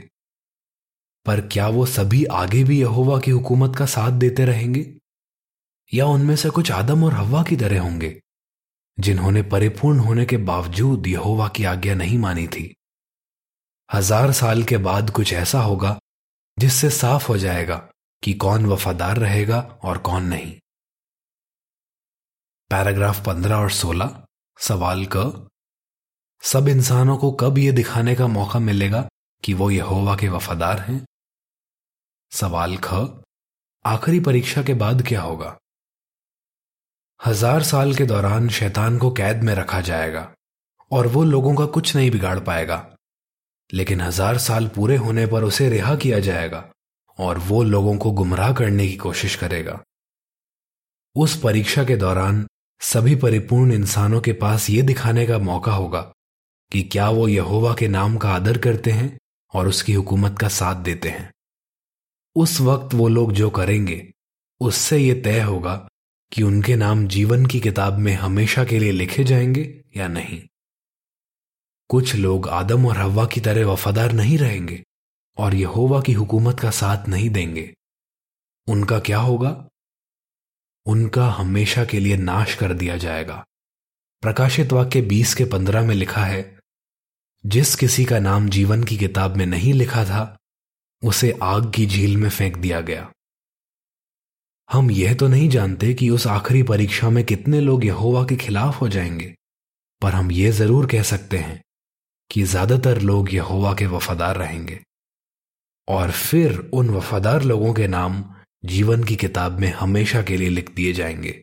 पर 1.25 1.41
क्या 1.47 1.67
वो 1.67 1.85
सभी 1.85 2.23
आगे 2.25 2.63
भी 2.63 2.79
यहोवा 2.81 3.19
की 3.19 3.31
हुकूमत 3.31 3.75
का 3.75 3.85
साथ 3.85 4.11
देते 4.11 4.45
रहेंगे? 4.45 4.85
या 5.91 6.05
उनमें 6.05 6.35
से 6.35 6.49
कुछ 6.49 6.71
आदम 6.71 7.03
और 7.03 7.13
हवा 7.13 7.43
की 7.43 7.55
तरह 7.55 7.81
होंगे, 7.81 8.19
जिन्होंने 8.97 9.41
परिपूर्ण 9.43 9.99
होने 9.99 10.25
के 10.25 10.37
बावजूद 10.37 11.07
यहोवा 11.07 11.47
की 11.47 11.63
आज्ञा 11.63 11.95
नहीं 11.95 12.17
मानी 12.17 12.47
थी? 12.47 12.73
हज़ार 13.89 14.31
साल 14.31 14.63
के 14.63 14.77
बाद 14.79 15.09
कुछ 15.09 15.33
ऐसा 15.33 15.61
होगा, 15.61 15.97
जिससे 16.57 16.89
साफ़ 16.89 17.27
हो 17.27 17.37
जाएगा 17.37 17.75
कि 18.23 18.33
कौन 18.33 18.65
वफादार 18.65 19.17
रहेगा 19.17 19.59
और 19.83 19.97
कौन 19.99 20.23
नहीं। 20.23 20.51
पैराग्राफ 22.71 23.25
पंद्रह 23.25 23.55
और 23.55 23.71
सोलह, 23.71 24.23
सवाल 24.57 25.05
क 25.15 25.47
सब 26.43 26.67
इंसानों 26.67 27.17
को 27.17 27.31
कब 27.31 27.57
यह 27.57 27.71
दिखाने 27.71 28.15
का 28.15 28.27
मौका 28.27 28.59
मिलेगा 28.59 29.07
कि 29.43 29.53
वो 29.53 29.69
यहोवा 29.71 30.15
के 30.15 30.27
वफादार 30.27 30.79
हैं? 30.79 31.05
सवाल 32.31 32.77
ख, 32.77 32.93
आखिरी 33.85 34.19
परीक्षा 34.19 34.63
के 34.63 34.73
बाद 34.73 35.01
क्या 35.07 35.21
होगा? 35.21 35.57
हज़ार 37.19 37.63
साल 37.63 37.93
के 37.95 38.05
दौरान 38.05 38.49
शैतान 38.49 38.97
को 38.97 39.11
कैद 39.11 39.43
में 39.43 39.53
रखा 39.55 39.81
जाएगा 39.81 40.33
और 40.91 41.07
वो 41.07 41.23
लोगों 41.23 41.55
का 41.55 41.65
कुछ 41.65 41.95
नहीं 41.95 42.11
बिगाड़ 42.11 42.39
पाएगा। 42.39 42.85
लेकिन 43.69 44.01
हज़ार 44.01 44.37
साल 44.37 44.67
पूरे 44.67 44.95
होने 44.97 45.25
पर 45.25 45.43
उसे 45.43 45.69
रिहा 45.69 45.95
किया 45.95 46.19
जाएगा 46.19 46.63
और 47.19 47.37
वो 47.39 47.61
लोगों 47.63 47.97
को 47.97 48.11
गुमराह 48.11 48.53
करने 48.53 48.87
की 48.87 48.95
कोशिश 48.95 49.35
करेगा। 49.35 49.79
उस 51.15 51.39
परीक्षा 51.41 51.83
के 51.83 51.95
दौरान 51.97 52.45
सभी 52.81 53.15
परिपूर्ण 53.15 53.73
इंसानों 53.73 54.21
के 54.21 54.33
पास 54.33 54.69
ये 54.69 54.81
दिखाने 54.81 55.25
का 55.27 55.37
मौका 55.39 55.71
होगा 55.71 56.11
कि 56.71 56.83
क्या 56.83 57.09
वो 57.09 57.27
यहोवा 57.27 57.75
के 57.79 57.87
नाम 57.87 58.17
का 58.17 58.29
आदर 58.29 58.57
करते 58.57 58.91
हैं 58.91 59.19
और 59.53 59.67
उसकी 59.67 59.93
हुकूमत 59.93 60.39
का 60.39 60.47
साथ 60.47 60.75
देते 60.75 61.09
हैं। 61.09 61.33
उस 62.35 62.61
वक्त 62.61 62.93
वो 62.93 63.07
लोग 63.07 63.31
जो 63.31 63.49
करेंगे, 63.49 64.13
उससे 64.59 64.97
यह 64.97 65.21
तय 65.23 65.41
होगा 65.41 65.89
कि 66.31 66.43
उनके 66.43 66.75
नाम 66.75 67.07
जीवन 67.07 67.45
की 67.45 67.59
किताब 67.59 67.97
में 67.97 68.13
हमेशा 68.13 68.63
के 68.63 68.79
लिए 68.79 68.91
लिखे 68.91 69.23
जाएँगे 69.23 69.83
या 69.97 70.07
नहीं। 70.07 70.43
कुछ 71.89 72.15
लोग 72.15 72.47
आदम 72.47 72.85
और 72.85 72.97
हवा 72.97 73.25
की 73.25 73.41
तरह 73.41 73.65
वफादार 73.65 74.11
नहीं 74.11 74.37
रहेंगे 74.37 74.83
और 75.37 75.55
यहोवा 75.55 76.01
की 76.01 76.13
हुकूमत 76.13 76.59
का 76.59 76.71
साथ 76.71 77.07
नहीं 77.07 77.29
देंगे। 77.29 77.73
उनका 78.67 78.99
क्या 78.99 79.19
होगा? 79.19 79.69
उनका 80.85 81.29
हमेशा 81.29 81.85
के 81.85 81.99
लिए 81.99 82.17
नाश 82.17 82.55
कर 82.55 82.73
दिया 82.73 82.97
जाएगा। 82.97 83.45
प्रकाशित 84.21 84.71
वाक्य 84.71 85.01
बीस 85.01 85.33
के 85.33 85.45
पंद्रह 85.45 85.81
में 85.81 85.95
लिखा 85.95 86.23
है 86.25 86.60
जिस 87.45 87.75
किसी 87.75 88.05
का 88.05 88.19
नाम 88.19 88.49
जीवन 88.49 88.83
की 88.83 88.97
किताब 88.97 89.35
में 89.35 89.45
नहीं 89.45 89.73
लिखा 89.73 90.05
था, 90.05 90.37
उसे 91.03 91.39
आग 91.43 91.71
की 91.71 91.85
झील 91.85 92.17
में 92.17 92.29
फेंक 92.29 92.57
दिया 92.57 92.81
गया। 92.81 93.11
हम 94.71 94.91
यह 94.91 95.13
तो 95.13 95.27
नहीं 95.27 95.49
जानते 95.49 95.93
कि 95.93 96.09
उस 96.09 96.27
आखिरी 96.27 96.63
परीक्षा 96.63 97.09
में 97.09 97.23
कितने 97.23 97.61
लोग 97.61 97.85
यहोवा 97.85 98.23
के 98.23 98.35
खिलाफ 98.35 98.81
हो 98.81 98.89
जाएँगे, 98.89 99.35
पर 100.01 100.11
हम 100.11 100.31
यह 100.31 100.51
ज़रूर 100.51 100.87
कह 100.87 101.03
सकते 101.03 101.37
हैं 101.37 101.63
कि 102.31 102.43
ज़्यादातर 102.43 103.01
लोग 103.01 103.33
यहोवा 103.33 103.73
के 103.73 103.85
वफादार 103.85 104.37
रहेंगे। 104.37 104.83
और 105.87 106.11
फिर 106.11 106.69
उन 106.73 106.89
वफादार 106.89 107.43
लोगों 107.43 107.73
के 107.73 107.87
नाम 107.87 108.35
जीवन 108.65 109.03
की 109.03 109.15
किताब 109.15 109.59
में 109.59 109.73
हमेशा 109.73 110.21
के 110.21 110.37
लिए 110.37 110.49
लिख 110.49 110.71
दिए 110.71 110.93
जाएँगे। 110.93 111.41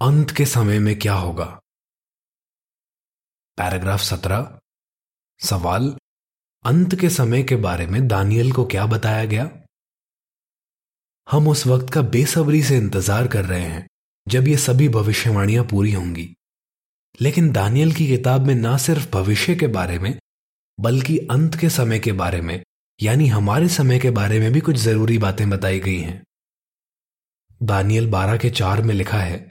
अंत 0.00 0.30
के 0.30 0.46
समय 0.46 0.78
में 0.78 0.98
क्या 0.98 1.14
होगा? 1.14 1.60
पैराग्राफ 3.58 4.00
सत्रह, 4.00 4.58
सवाल, 5.40 5.96
अंत 6.64 6.94
के 6.94 7.10
समय 7.10 7.42
के 7.42 7.56
बारे 7.56 7.86
में 7.86 8.08
दानियल 8.08 8.52
को 8.52 8.64
क्या 8.66 8.86
बताया 8.86 9.24
गया? 9.24 9.50
हम 11.30 11.48
उस 11.48 11.66
वक्त 11.66 11.92
का 11.92 12.02
बेसब्री 12.02 12.62
से 12.62 12.76
इंतज़ार 12.76 13.28
कर 13.28 13.44
रहे 13.44 13.62
हैं, 13.62 13.86
जब 14.28 14.48
ये 14.48 14.56
सभी 14.56 14.88
भविष्यवाणियाँ 14.88 15.64
पूरी 15.64 15.92
होंगी। 15.92 16.34
लेकिन 17.20 17.52
दानियल 17.52 17.92
की 17.92 18.06
किताब 18.08 18.40
में 18.40 18.54
ना 18.54 18.76
सिर्फ़ 18.76 19.08
भविष्य 19.10 19.54
के 19.54 19.66
बारे 19.66 19.98
में, 19.98 20.18
बल्कि 20.80 21.18
अंत 21.18 21.56
के 21.56 21.70
समय 21.70 21.98
के 21.98 22.12
बारे 22.12 22.40
में, 22.40 22.62
यानी 23.02 23.26
हमारे 23.26 23.68
समय 23.68 23.98
के 23.98 24.10
बारे 24.10 24.40
में 24.40 24.52
भी 24.52 24.60
कुछ 24.60 24.76
ज़रूरी 24.76 25.18
बातें 25.18 25.50
बताई 25.50 25.80
गई 25.80 25.98
हैं। 25.98 26.24
दानियल 27.62 28.10
बारह 28.10 28.36
के 28.36 28.50
चार 28.50 28.82
में 28.82 28.94
लिखा 28.94 29.18
है, 29.18 29.50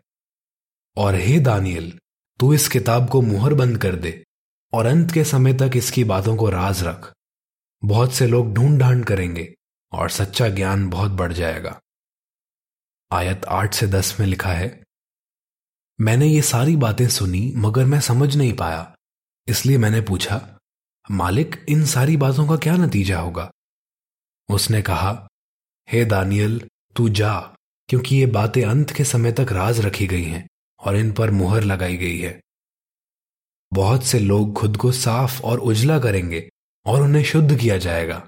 और 0.97 1.15
हे 1.15 1.39
दानियल 1.39 1.99
तू 2.39 2.53
इस 2.53 2.67
किताब 2.67 3.09
को 3.09 3.21
मुहर 3.21 3.53
बंद 3.53 3.77
कर 3.77 3.95
दे 3.95 4.23
और 4.73 4.85
अंत 4.85 5.11
के 5.11 5.23
समय 5.23 5.53
तक 5.53 5.71
इसकी 5.75 6.03
बातों 6.03 6.35
को 6.35 6.49
राज 6.49 6.83
रख। 6.83 7.11
बहुत 7.83 8.13
से 8.13 8.27
लोग 8.27 8.53
ढूंढ 8.53 8.79
ढांड 8.79 9.05
करेंगे 9.05 9.53
और 9.91 10.09
सच्चा 10.09 10.47
ज्ञान 10.49 10.89
बहुत 10.89 11.11
बढ़ 11.11 11.33
जाएगा। 11.33 11.79
आयत 13.11 13.45
आठ 13.45 13.73
से 13.73 13.87
दस 13.87 14.19
में 14.19 14.27
लिखा 14.27 14.53
है, 14.53 14.83
मैंने 15.99 16.27
ये 16.27 16.41
सारी 16.41 16.75
बातें 16.75 17.07
सुनी, 17.07 17.51
मगर 17.55 17.85
मैं 17.85 17.99
समझ 17.99 18.35
नहीं 18.35 18.53
पाया। 18.53 18.95
इसलिए 19.47 19.77
मैंने 19.77 20.01
पूछा, 20.01 20.57
मालिक, 21.11 21.55
इन 21.69 21.85
सारी 21.85 22.17
बातों 22.17 22.47
का 22.47 22.55
क्या 22.55 22.75
नतीजा 22.75 23.19
होगा? 23.19 23.49
उसने 24.49 24.81
कहा, 24.81 25.27
हे 25.87 26.03
दानियल, 26.05 26.59
तू 26.95 27.07
जा, 27.09 27.39
क्योंकि 27.89 28.15
ये 28.15 28.25
बातें 28.25 28.63
अंत 28.63 28.91
के 28.91 29.03
समय 29.03 29.31
तक 29.31 29.51
राज 29.51 29.79
रखी 29.79 30.07
गई 30.07 30.23
हैं। 30.23 30.47
और 30.85 30.95
इन 30.95 31.11
पर 31.11 31.31
मुहर 31.31 31.63
लगाई 31.63 31.97
गई 31.97 32.19
है। 32.19 32.39
बहुत 33.73 34.03
से 34.03 34.19
लोग 34.19 34.53
खुद 34.53 34.77
को 34.77 34.91
साफ़ 34.91 35.41
और 35.41 35.59
उजला 35.59 35.99
करेंगे 35.99 36.49
और 36.85 37.01
उन्हें 37.01 37.23
शुद्ध 37.23 37.57
किया 37.59 37.77
जाएगा। 37.77 38.27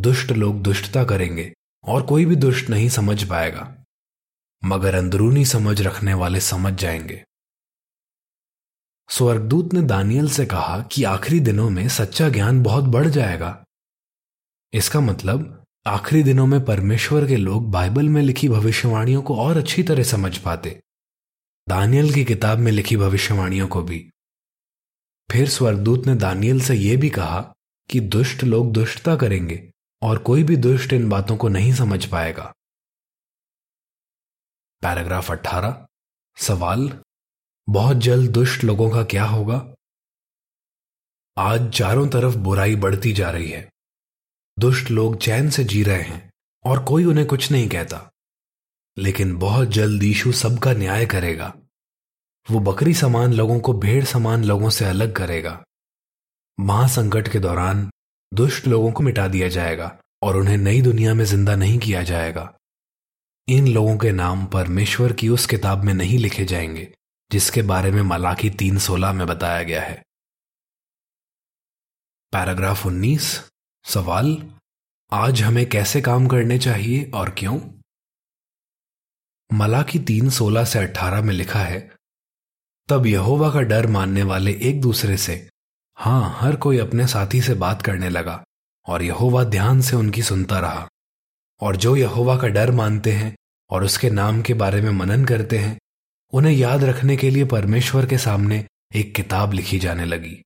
दुष्ट 0.00 0.32
लोग 0.32 0.62
दुष्टता 0.62 1.04
करेंगे 1.04 1.52
और 1.84 2.02
कोई 2.02 2.24
भी 2.24 2.36
दुष्ट 2.36 2.70
नहीं 2.70 2.88
समझ 2.88 3.22
पाएगा, 3.24 3.84
मगर 4.64 4.94
अंदरूनी 4.94 5.44
समझ 5.44 5.80
रखने 5.82 6.14
वाले 6.14 6.40
समझ 6.40 6.74
जाएँगे। 6.74 7.22
स्वर्गदूत 9.10 9.74
ने 9.74 9.82
दानियल 9.82 10.28
से 10.28 10.46
कहा 10.46 10.80
कि 10.82 11.04
आखिरी 11.04 11.40
दिनों 11.40 11.70
में 11.70 11.88
सच्चा 11.88 12.28
ज्ञान 12.28 12.62
बहुत 12.62 12.84
बढ़ 12.84 13.06
जाएगा। 13.06 13.64
इसका 14.72 15.00
मतलब 15.00 15.64
आखिरी 15.86 16.22
दिनों 16.22 16.46
में 16.46 16.64
परमेश्वर 16.64 17.26
के 17.26 17.36
लोग 17.36 17.70
बाइबल 17.70 18.08
में 18.08 18.22
लिखी 18.22 18.48
भविष्यवाणियों 18.48 19.22
को 19.22 19.36
और 19.36 19.56
अच्छी 19.56 19.82
तरह 19.82 20.02
समझ 20.02 20.36
पाते। 20.38 20.80
दानियल 21.68 22.14
की 22.14 22.24
किताब 22.24 22.58
में 22.58 22.72
लिखी 22.72 22.96
भविष्यवाणियों 22.96 23.68
को 23.68 23.82
भी। 23.82 24.10
फिर 25.30 25.48
स्वर्गदूत 25.48 26.06
ने 26.06 26.14
दानियल 26.14 26.60
से 26.60 26.74
यह 26.74 27.00
भी 27.00 27.10
कहा 27.10 27.54
कि 27.90 28.00
दुष्ट 28.00 28.44
लोग 28.44 28.72
दुष्टता 28.72 29.16
करेंगे 29.16 29.72
और 30.02 30.18
कोई 30.18 30.42
भी 30.42 30.56
दुष्ट 30.56 30.92
इन 30.92 31.08
बातों 31.08 31.36
को 31.36 31.48
नहीं 31.48 31.74
समझ 31.74 32.06
पाएगा। 32.06 32.54
पैराग्राफ 34.82 35.30
18 35.30 35.86
सवाल, 36.36 37.04
बहुत 37.68 37.96
जल्द 37.96 38.30
दुष्ट 38.30 38.64
लोगों 38.64 38.90
का 38.90 39.04
क्या 39.04 39.24
होगा? 39.24 39.74
आज 41.38 41.72
चारों 41.72 42.08
तरफ़ 42.08 42.36
बुराई 42.36 42.76
बढ़ती 42.76 43.12
जा 43.12 43.30
रही 43.30 43.50
है। 43.50 43.70
दुष्ट 44.58 44.90
लोग 44.90 45.16
चैन 45.16 45.50
से 45.50 45.64
जी 45.64 45.82
रहे 45.82 46.02
हैं 46.02 46.32
और 46.64 46.84
कोई 46.84 47.04
उन्हें 47.04 47.26
कुछ 47.26 47.50
नहीं 47.50 47.68
कहता। 47.68 48.10
लेकिन 48.98 49.36
बहुत 49.36 49.68
जल्द 49.68 50.04
ईशु 50.04 50.32
सबका 50.32 50.72
न्याय 50.72 51.06
करेगा। 51.06 51.54
वो 52.50 52.60
बकरी 52.60 52.94
समान 52.94 53.32
लोगों 53.32 53.60
को 53.60 53.72
भेड़ 53.72 54.04
समान 54.04 54.44
लोगों 54.44 54.70
से 54.70 54.84
अलग 54.84 55.14
करेगा। 55.16 55.64
महासंकट 56.60 57.28
के 57.28 57.38
दौरान 57.38 57.90
दुष्ट 58.34 58.66
लोगों 58.66 58.92
को 58.92 59.02
मिटा 59.02 59.28
दिया 59.28 59.48
जाएगा 59.48 59.98
और 60.22 60.36
उन्हें 60.36 60.56
नई 60.56 60.82
दुनिया 60.82 61.14
में 61.14 61.24
ज़िंदा 61.24 61.56
नहीं 61.56 61.78
किया 61.78 62.02
जाएगा। 62.02 62.58
इन 63.48 63.68
लोगों 63.68 63.98
के 63.98 64.12
नाम 64.12 64.46
परमेश्वर 64.46 65.12
की 65.12 65.28
उस 65.28 65.46
किताब 65.46 65.84
में 65.84 65.94
नहीं 65.94 66.18
लिखे 66.18 66.44
जाएँगे, 66.44 66.94
जिसके 67.32 67.62
बारे 67.62 67.90
में 67.90 68.02
मलाकी 68.02 68.50
तीन 68.50 68.78
सोलह 68.78 69.12
में 69.12 69.26
बताया 69.26 69.62
गया 69.62 69.82
है। 69.82 70.02
पैराग्राफ 72.32 72.86
उन्नीस, 72.86 73.40
सवाल, 73.84 74.50
आज 75.12 75.42
हमें 75.42 75.68
कैसे 75.68 76.00
काम 76.00 76.26
करने 76.26 76.58
चाहिए 76.58 77.10
और 77.14 77.30
क्यों? 77.30 77.60
मलाकी 79.52 79.98
तीन 79.98 80.30
सोलह 80.30 80.64
से 80.64 80.78
अट्ठारह 80.78 81.22
में 81.22 81.34
लिखा 81.34 81.60
है, 81.60 81.90
तब 82.88 83.06
यहोवा 83.06 83.50
का 83.50 83.60
डर 83.60 83.86
मानने 83.86 84.22
वाले 84.22 84.52
एक 84.52 84.80
दूसरे 84.80 85.16
से, 85.16 85.48
हाँ, 85.96 86.36
हर 86.40 86.56
कोई 86.56 86.78
अपने 86.78 87.06
साथी 87.06 87.40
से 87.40 87.54
बात 87.54 87.82
करने 87.82 88.08
लगा, 88.08 88.44
और 88.86 89.02
यहोवा 89.02 89.44
ध्यान 89.44 89.80
से 89.80 89.96
उनकी 89.96 90.22
सुनता 90.22 90.58
रहा। 90.58 90.88
और 91.60 91.76
जो 91.76 91.96
यहोवा 91.96 92.36
का 92.36 92.48
डर 92.48 92.70
मानते 92.70 93.12
हैं, 93.12 93.36
और 93.70 93.84
उसके 93.84 94.10
नाम 94.10 94.42
के 94.42 94.54
बारे 94.54 94.80
में 94.80 94.90
मनन 94.90 95.24
करते 95.24 95.58
हैं, 95.58 95.78
उन्हें 96.32 96.52
याद 96.52 96.84
रखने 96.84 97.16
के 97.16 97.30
लिए 97.30 97.44
परमेश्वर 97.44 98.06
के 98.06 98.18
सामने 98.18 98.66
एक 98.94 99.14
किताब 99.14 99.52
लिखी 99.52 99.78
जाने 99.78 100.04
लगी। 100.04 100.42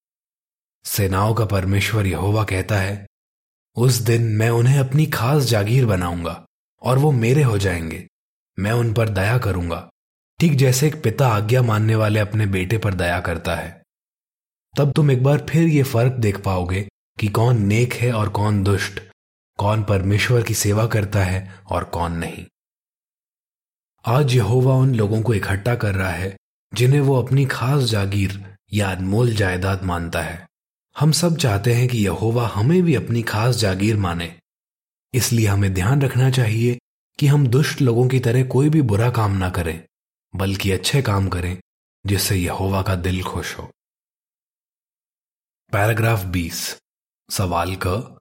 सेनाओं 0.85 1.35
का 1.35 1.45
परमेश्वर 1.45 2.07
यहोवा 2.07 2.45
कहता 2.45 2.77
है, 2.77 3.07
उस 3.77 3.95
दिन 3.95 4.23
मैं 4.23 4.51
उन्हें 4.51 4.79
अपनी 4.79 5.07
खास 5.07 5.43
जागीर 5.43 5.87
बनाऊँगा, 5.87 6.47
और 6.83 6.99
वो 6.99 7.12
मेरे 7.12 7.43
हो 7.43 7.59
जाएँगे। 7.59 8.09
मैं 8.59 8.73
उन 8.73 8.93
पर 8.93 9.09
दया 9.09 9.38
करूँगा। 9.38 9.88
ठीक 10.41 10.57
जैसे 10.57 10.87
एक 10.87 11.03
पिता 11.03 11.29
आज्ञा 11.29 11.62
मानने 11.62 11.95
वाले 11.97 12.21
अपने 12.21 12.47
बेटे 12.49 12.79
पर 12.79 12.95
दया 12.95 13.21
करता 13.21 13.55
है। 13.55 13.71
तब 14.75 14.93
तुम 14.93 15.11
एक 15.11 15.23
बार 15.23 15.47
फिर 15.51 15.69
ये 15.69 15.83
फ़र्क 15.85 16.12
देख 16.15 16.41
पाओगे 16.41 16.87
कि 17.19 17.29
कौन 17.31 17.62
नेक 17.62 17.95
है 17.95 18.12
और 18.12 18.29
कौन 18.31 18.62
दुष्ट, 18.65 19.01
कौन 19.59 19.83
परमेश्वर 19.85 20.43
की 20.43 20.55
सेवा 20.55 20.87
करता 20.87 21.25
है 21.25 21.49
और 21.67 21.85
कौन 21.87 22.12
नहीं। 22.15 22.45
आज 24.05 24.35
यहोवा 24.35 24.75
उन 24.75 24.95
लोगों 24.95 25.21
को 25.23 25.35
इकट्ठा 25.35 25.75
कर 25.75 25.95
रहा 25.95 26.11
है, 26.11 26.37
जिन्हें 26.73 27.01
वो 27.01 27.23
अपनी 27.23 27.45
खास 27.47 27.83
जागीर 27.83 28.41
या 28.73 28.91
अनमोल 28.91 29.35
जायदाद 29.35 29.83
मानता 29.85 30.23
है। 30.23 30.47
हम 30.97 31.12
सब 31.12 31.37
चाहते 31.37 31.75
हैं 31.75 31.88
कि 31.88 31.99
यहोवा 31.99 32.47
हमें 32.49 32.83
भी 32.83 32.95
अपनी 32.95 33.23
खास 33.25 33.57
जागीर 33.57 33.97
माने, 33.97 34.35
इसलिए 35.15 35.47
हमें 35.47 35.73
ध्यान 35.75 36.03
रखना 36.03 36.31
चाहिए 36.31 36.79
कि 37.18 37.27
हम 37.27 37.46
दुष्ट 37.46 37.81
लोगों 37.81 38.09
की 38.09 38.20
तरह 38.20 38.44
कोई 38.44 38.68
भी 38.68 38.83
बुरा 38.83 39.11
काम 39.11 39.33
ना 39.33 39.51
करें, 39.51 39.85
बल्कि 40.37 40.70
अच्छे 40.70 41.03
काम 41.03 41.29
करें, 41.29 41.61
जिससे 42.07 42.37
यहोवा 42.37 42.83
का 42.83 42.94
दिल 42.94 43.22
खुश 43.22 43.59
हो। 43.59 43.70
पैराग्राफ 45.72 46.25
20 46.25 46.81
सवाल 47.31 47.77
क, 47.87 48.18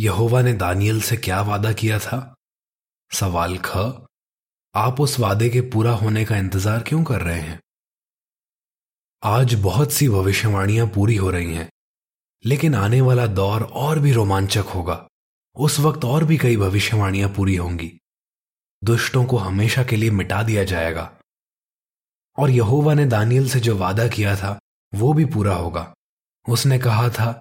यहोवा 0.00 0.42
ने 0.42 0.52
दानियल 0.52 1.00
से 1.00 1.16
क्या 1.16 1.42
वादा 1.42 1.72
किया 1.72 1.98
था? 1.98 2.34
सवाल 3.12 3.58
ख, 3.58 3.76
आप 4.74 5.00
उस 5.00 5.18
वादे 5.18 5.48
के 5.48 5.60
पूरा 5.60 5.92
होने 5.92 6.24
का 6.24 6.36
इंतज़ार 6.36 6.82
क्यों 6.82 7.04
कर 7.04 7.22
रहे 7.22 7.40
हैं? 7.40 7.60
आज 9.24 9.54
बहुत 9.54 9.92
सी 9.92 10.08
भविष्यवाणियाँ 10.08 10.86
पूरी 10.86 11.16
हो 11.16 11.30
रही 11.30 11.54
हैं, 11.54 11.70
लेकिन 12.44 12.74
आने 12.74 13.00
वाला 13.00 13.26
दौर 13.26 13.62
और 13.62 13.98
भी 13.98 14.12
रोमांचक 14.12 14.64
होगा। 14.64 15.08
उस 15.56 15.80
वक्त 15.80 16.04
और 16.04 16.24
भी 16.24 16.38
कई 16.38 16.56
भविष्यवाणियाँ 16.56 17.30
पूरी 17.30 17.56
होंगी। 17.56 18.00
दुष्टों 18.82 19.24
को 19.24 19.36
हमेशा 19.36 19.84
के 19.84 19.96
लिए 19.96 20.10
मिटा 20.10 20.42
दिया 20.42 20.64
जाएगा। 20.64 21.10
और 22.38 22.50
यहोवा 22.50 22.94
ने 22.94 23.04
दानियल 23.06 23.48
से 23.48 23.60
जो 23.60 23.76
वादा 23.76 24.08
किया 24.08 24.36
था, 24.36 24.58
वो 24.92 25.12
भी 25.12 25.24
पूरा 25.24 25.54
होगा। 25.54 25.92
उसने 26.46 26.78
कहा 26.78 27.08
था, 27.08 27.40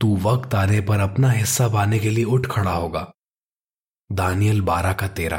तू 0.00 0.16
वक्त 0.16 0.54
आने 0.54 0.80
पर 0.80 1.00
अपना 1.00 1.30
हिस्सा 1.30 1.68
पाने 1.68 1.98
के 1.98 2.10
लिए 2.10 2.24
उठ 2.24 2.46
खड़ा 2.46 2.72
होगा। 2.72 3.10
दानियल 4.10 4.60
बारह 4.60 4.92
का 4.92 5.08
तेरा 5.08 5.38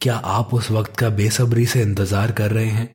क्या 0.00 0.16
आप 0.16 0.54
उस 0.54 0.70
वक्त 0.70 0.96
का 0.96 1.08
बेसब्री 1.10 1.66
से 1.66 1.82
इंतज़ार 1.82 2.32
कर 2.32 2.50
रहे 2.50 2.66
हैं? 2.66 2.92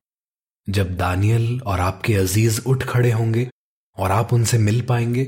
जब 0.67 0.95
दानियल 0.97 1.61
और 1.61 1.79
आपके 1.79 2.15
अज़ीज़ 2.15 2.61
उठ 2.65 2.83
खड़े 2.83 3.11
होंगे 3.11 3.49
और 3.97 4.11
आप 4.11 4.33
उनसे 4.33 4.57
मिल 4.57 4.81
पाएँगे 4.81 5.25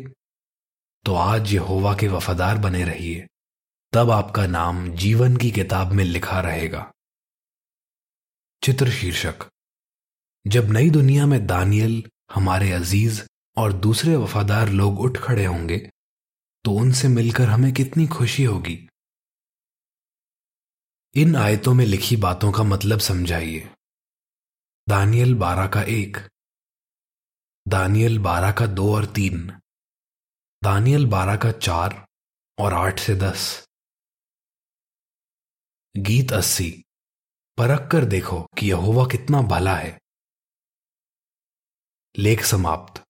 तो 1.05 1.15
आज 1.15 1.53
यहोवा 1.53 1.93
के 1.95 2.07
वफादार 2.07 2.57
बने 2.57 2.83
रहिए। 2.83 3.25
तब 3.95 4.11
आपका 4.11 4.47
नाम 4.47 4.91
जीवन 4.91 5.37
की 5.37 5.51
किताब 5.51 5.91
में 5.91 6.03
लिखा 6.03 6.39
रहेगा। 6.41 6.93
चित्र 8.63 8.91
शीर्षक। 8.91 9.35
जब 10.47 10.71
नई 10.71 10.89
दुनिया 10.89 11.25
में 11.25 11.47
दानियल, 11.47 12.03
हमारे 12.33 12.71
अज़ीज़ 12.71 13.23
और 13.57 13.73
दूसरे 13.73 14.15
वफादार 14.15 14.69
लोग 14.69 14.99
उठ 14.99 15.17
खड़े 15.17 15.45
होंगे 15.45 15.91
तो 16.63 16.71
उनसे 16.71 17.07
मिलकर 17.07 17.49
हमें 17.49 17.73
कितनी 17.73 18.07
खुशी 18.07 18.43
होगी। 18.43 18.89
इन 21.15 21.35
आयतों 21.35 21.73
में 21.73 21.85
लिखी 21.85 22.15
बातों 22.15 22.51
का 22.51 22.63
मतलब 22.63 22.99
समझाइए। 22.99 23.69
दानियल 24.89 25.35
बारह 25.35 25.67
का 25.67 25.81
एक। 25.81 26.17
दानियल 27.67 28.19
बारह 28.19 28.51
का 28.51 28.65
दो 28.65 28.95
और 28.95 29.05
तीन। 29.05 29.59
दानियल 30.63 31.05
बारह 31.05 31.35
का 31.35 31.51
चार 31.51 32.07
और 32.59 32.73
आठ 32.73 32.99
से 32.99 33.15
दस। 33.15 33.65
गीत 35.97 36.31
अस्सी। 36.31 36.83
परख 37.57 37.91
कर 37.91 38.05
देखो 38.05 38.47
कि 38.57 38.69
यहोवा 38.69 39.05
कितना 39.05 39.41
भला 39.41 39.75
है। 39.75 39.99
लेख 42.17 42.45
समाप्त। 42.45 43.04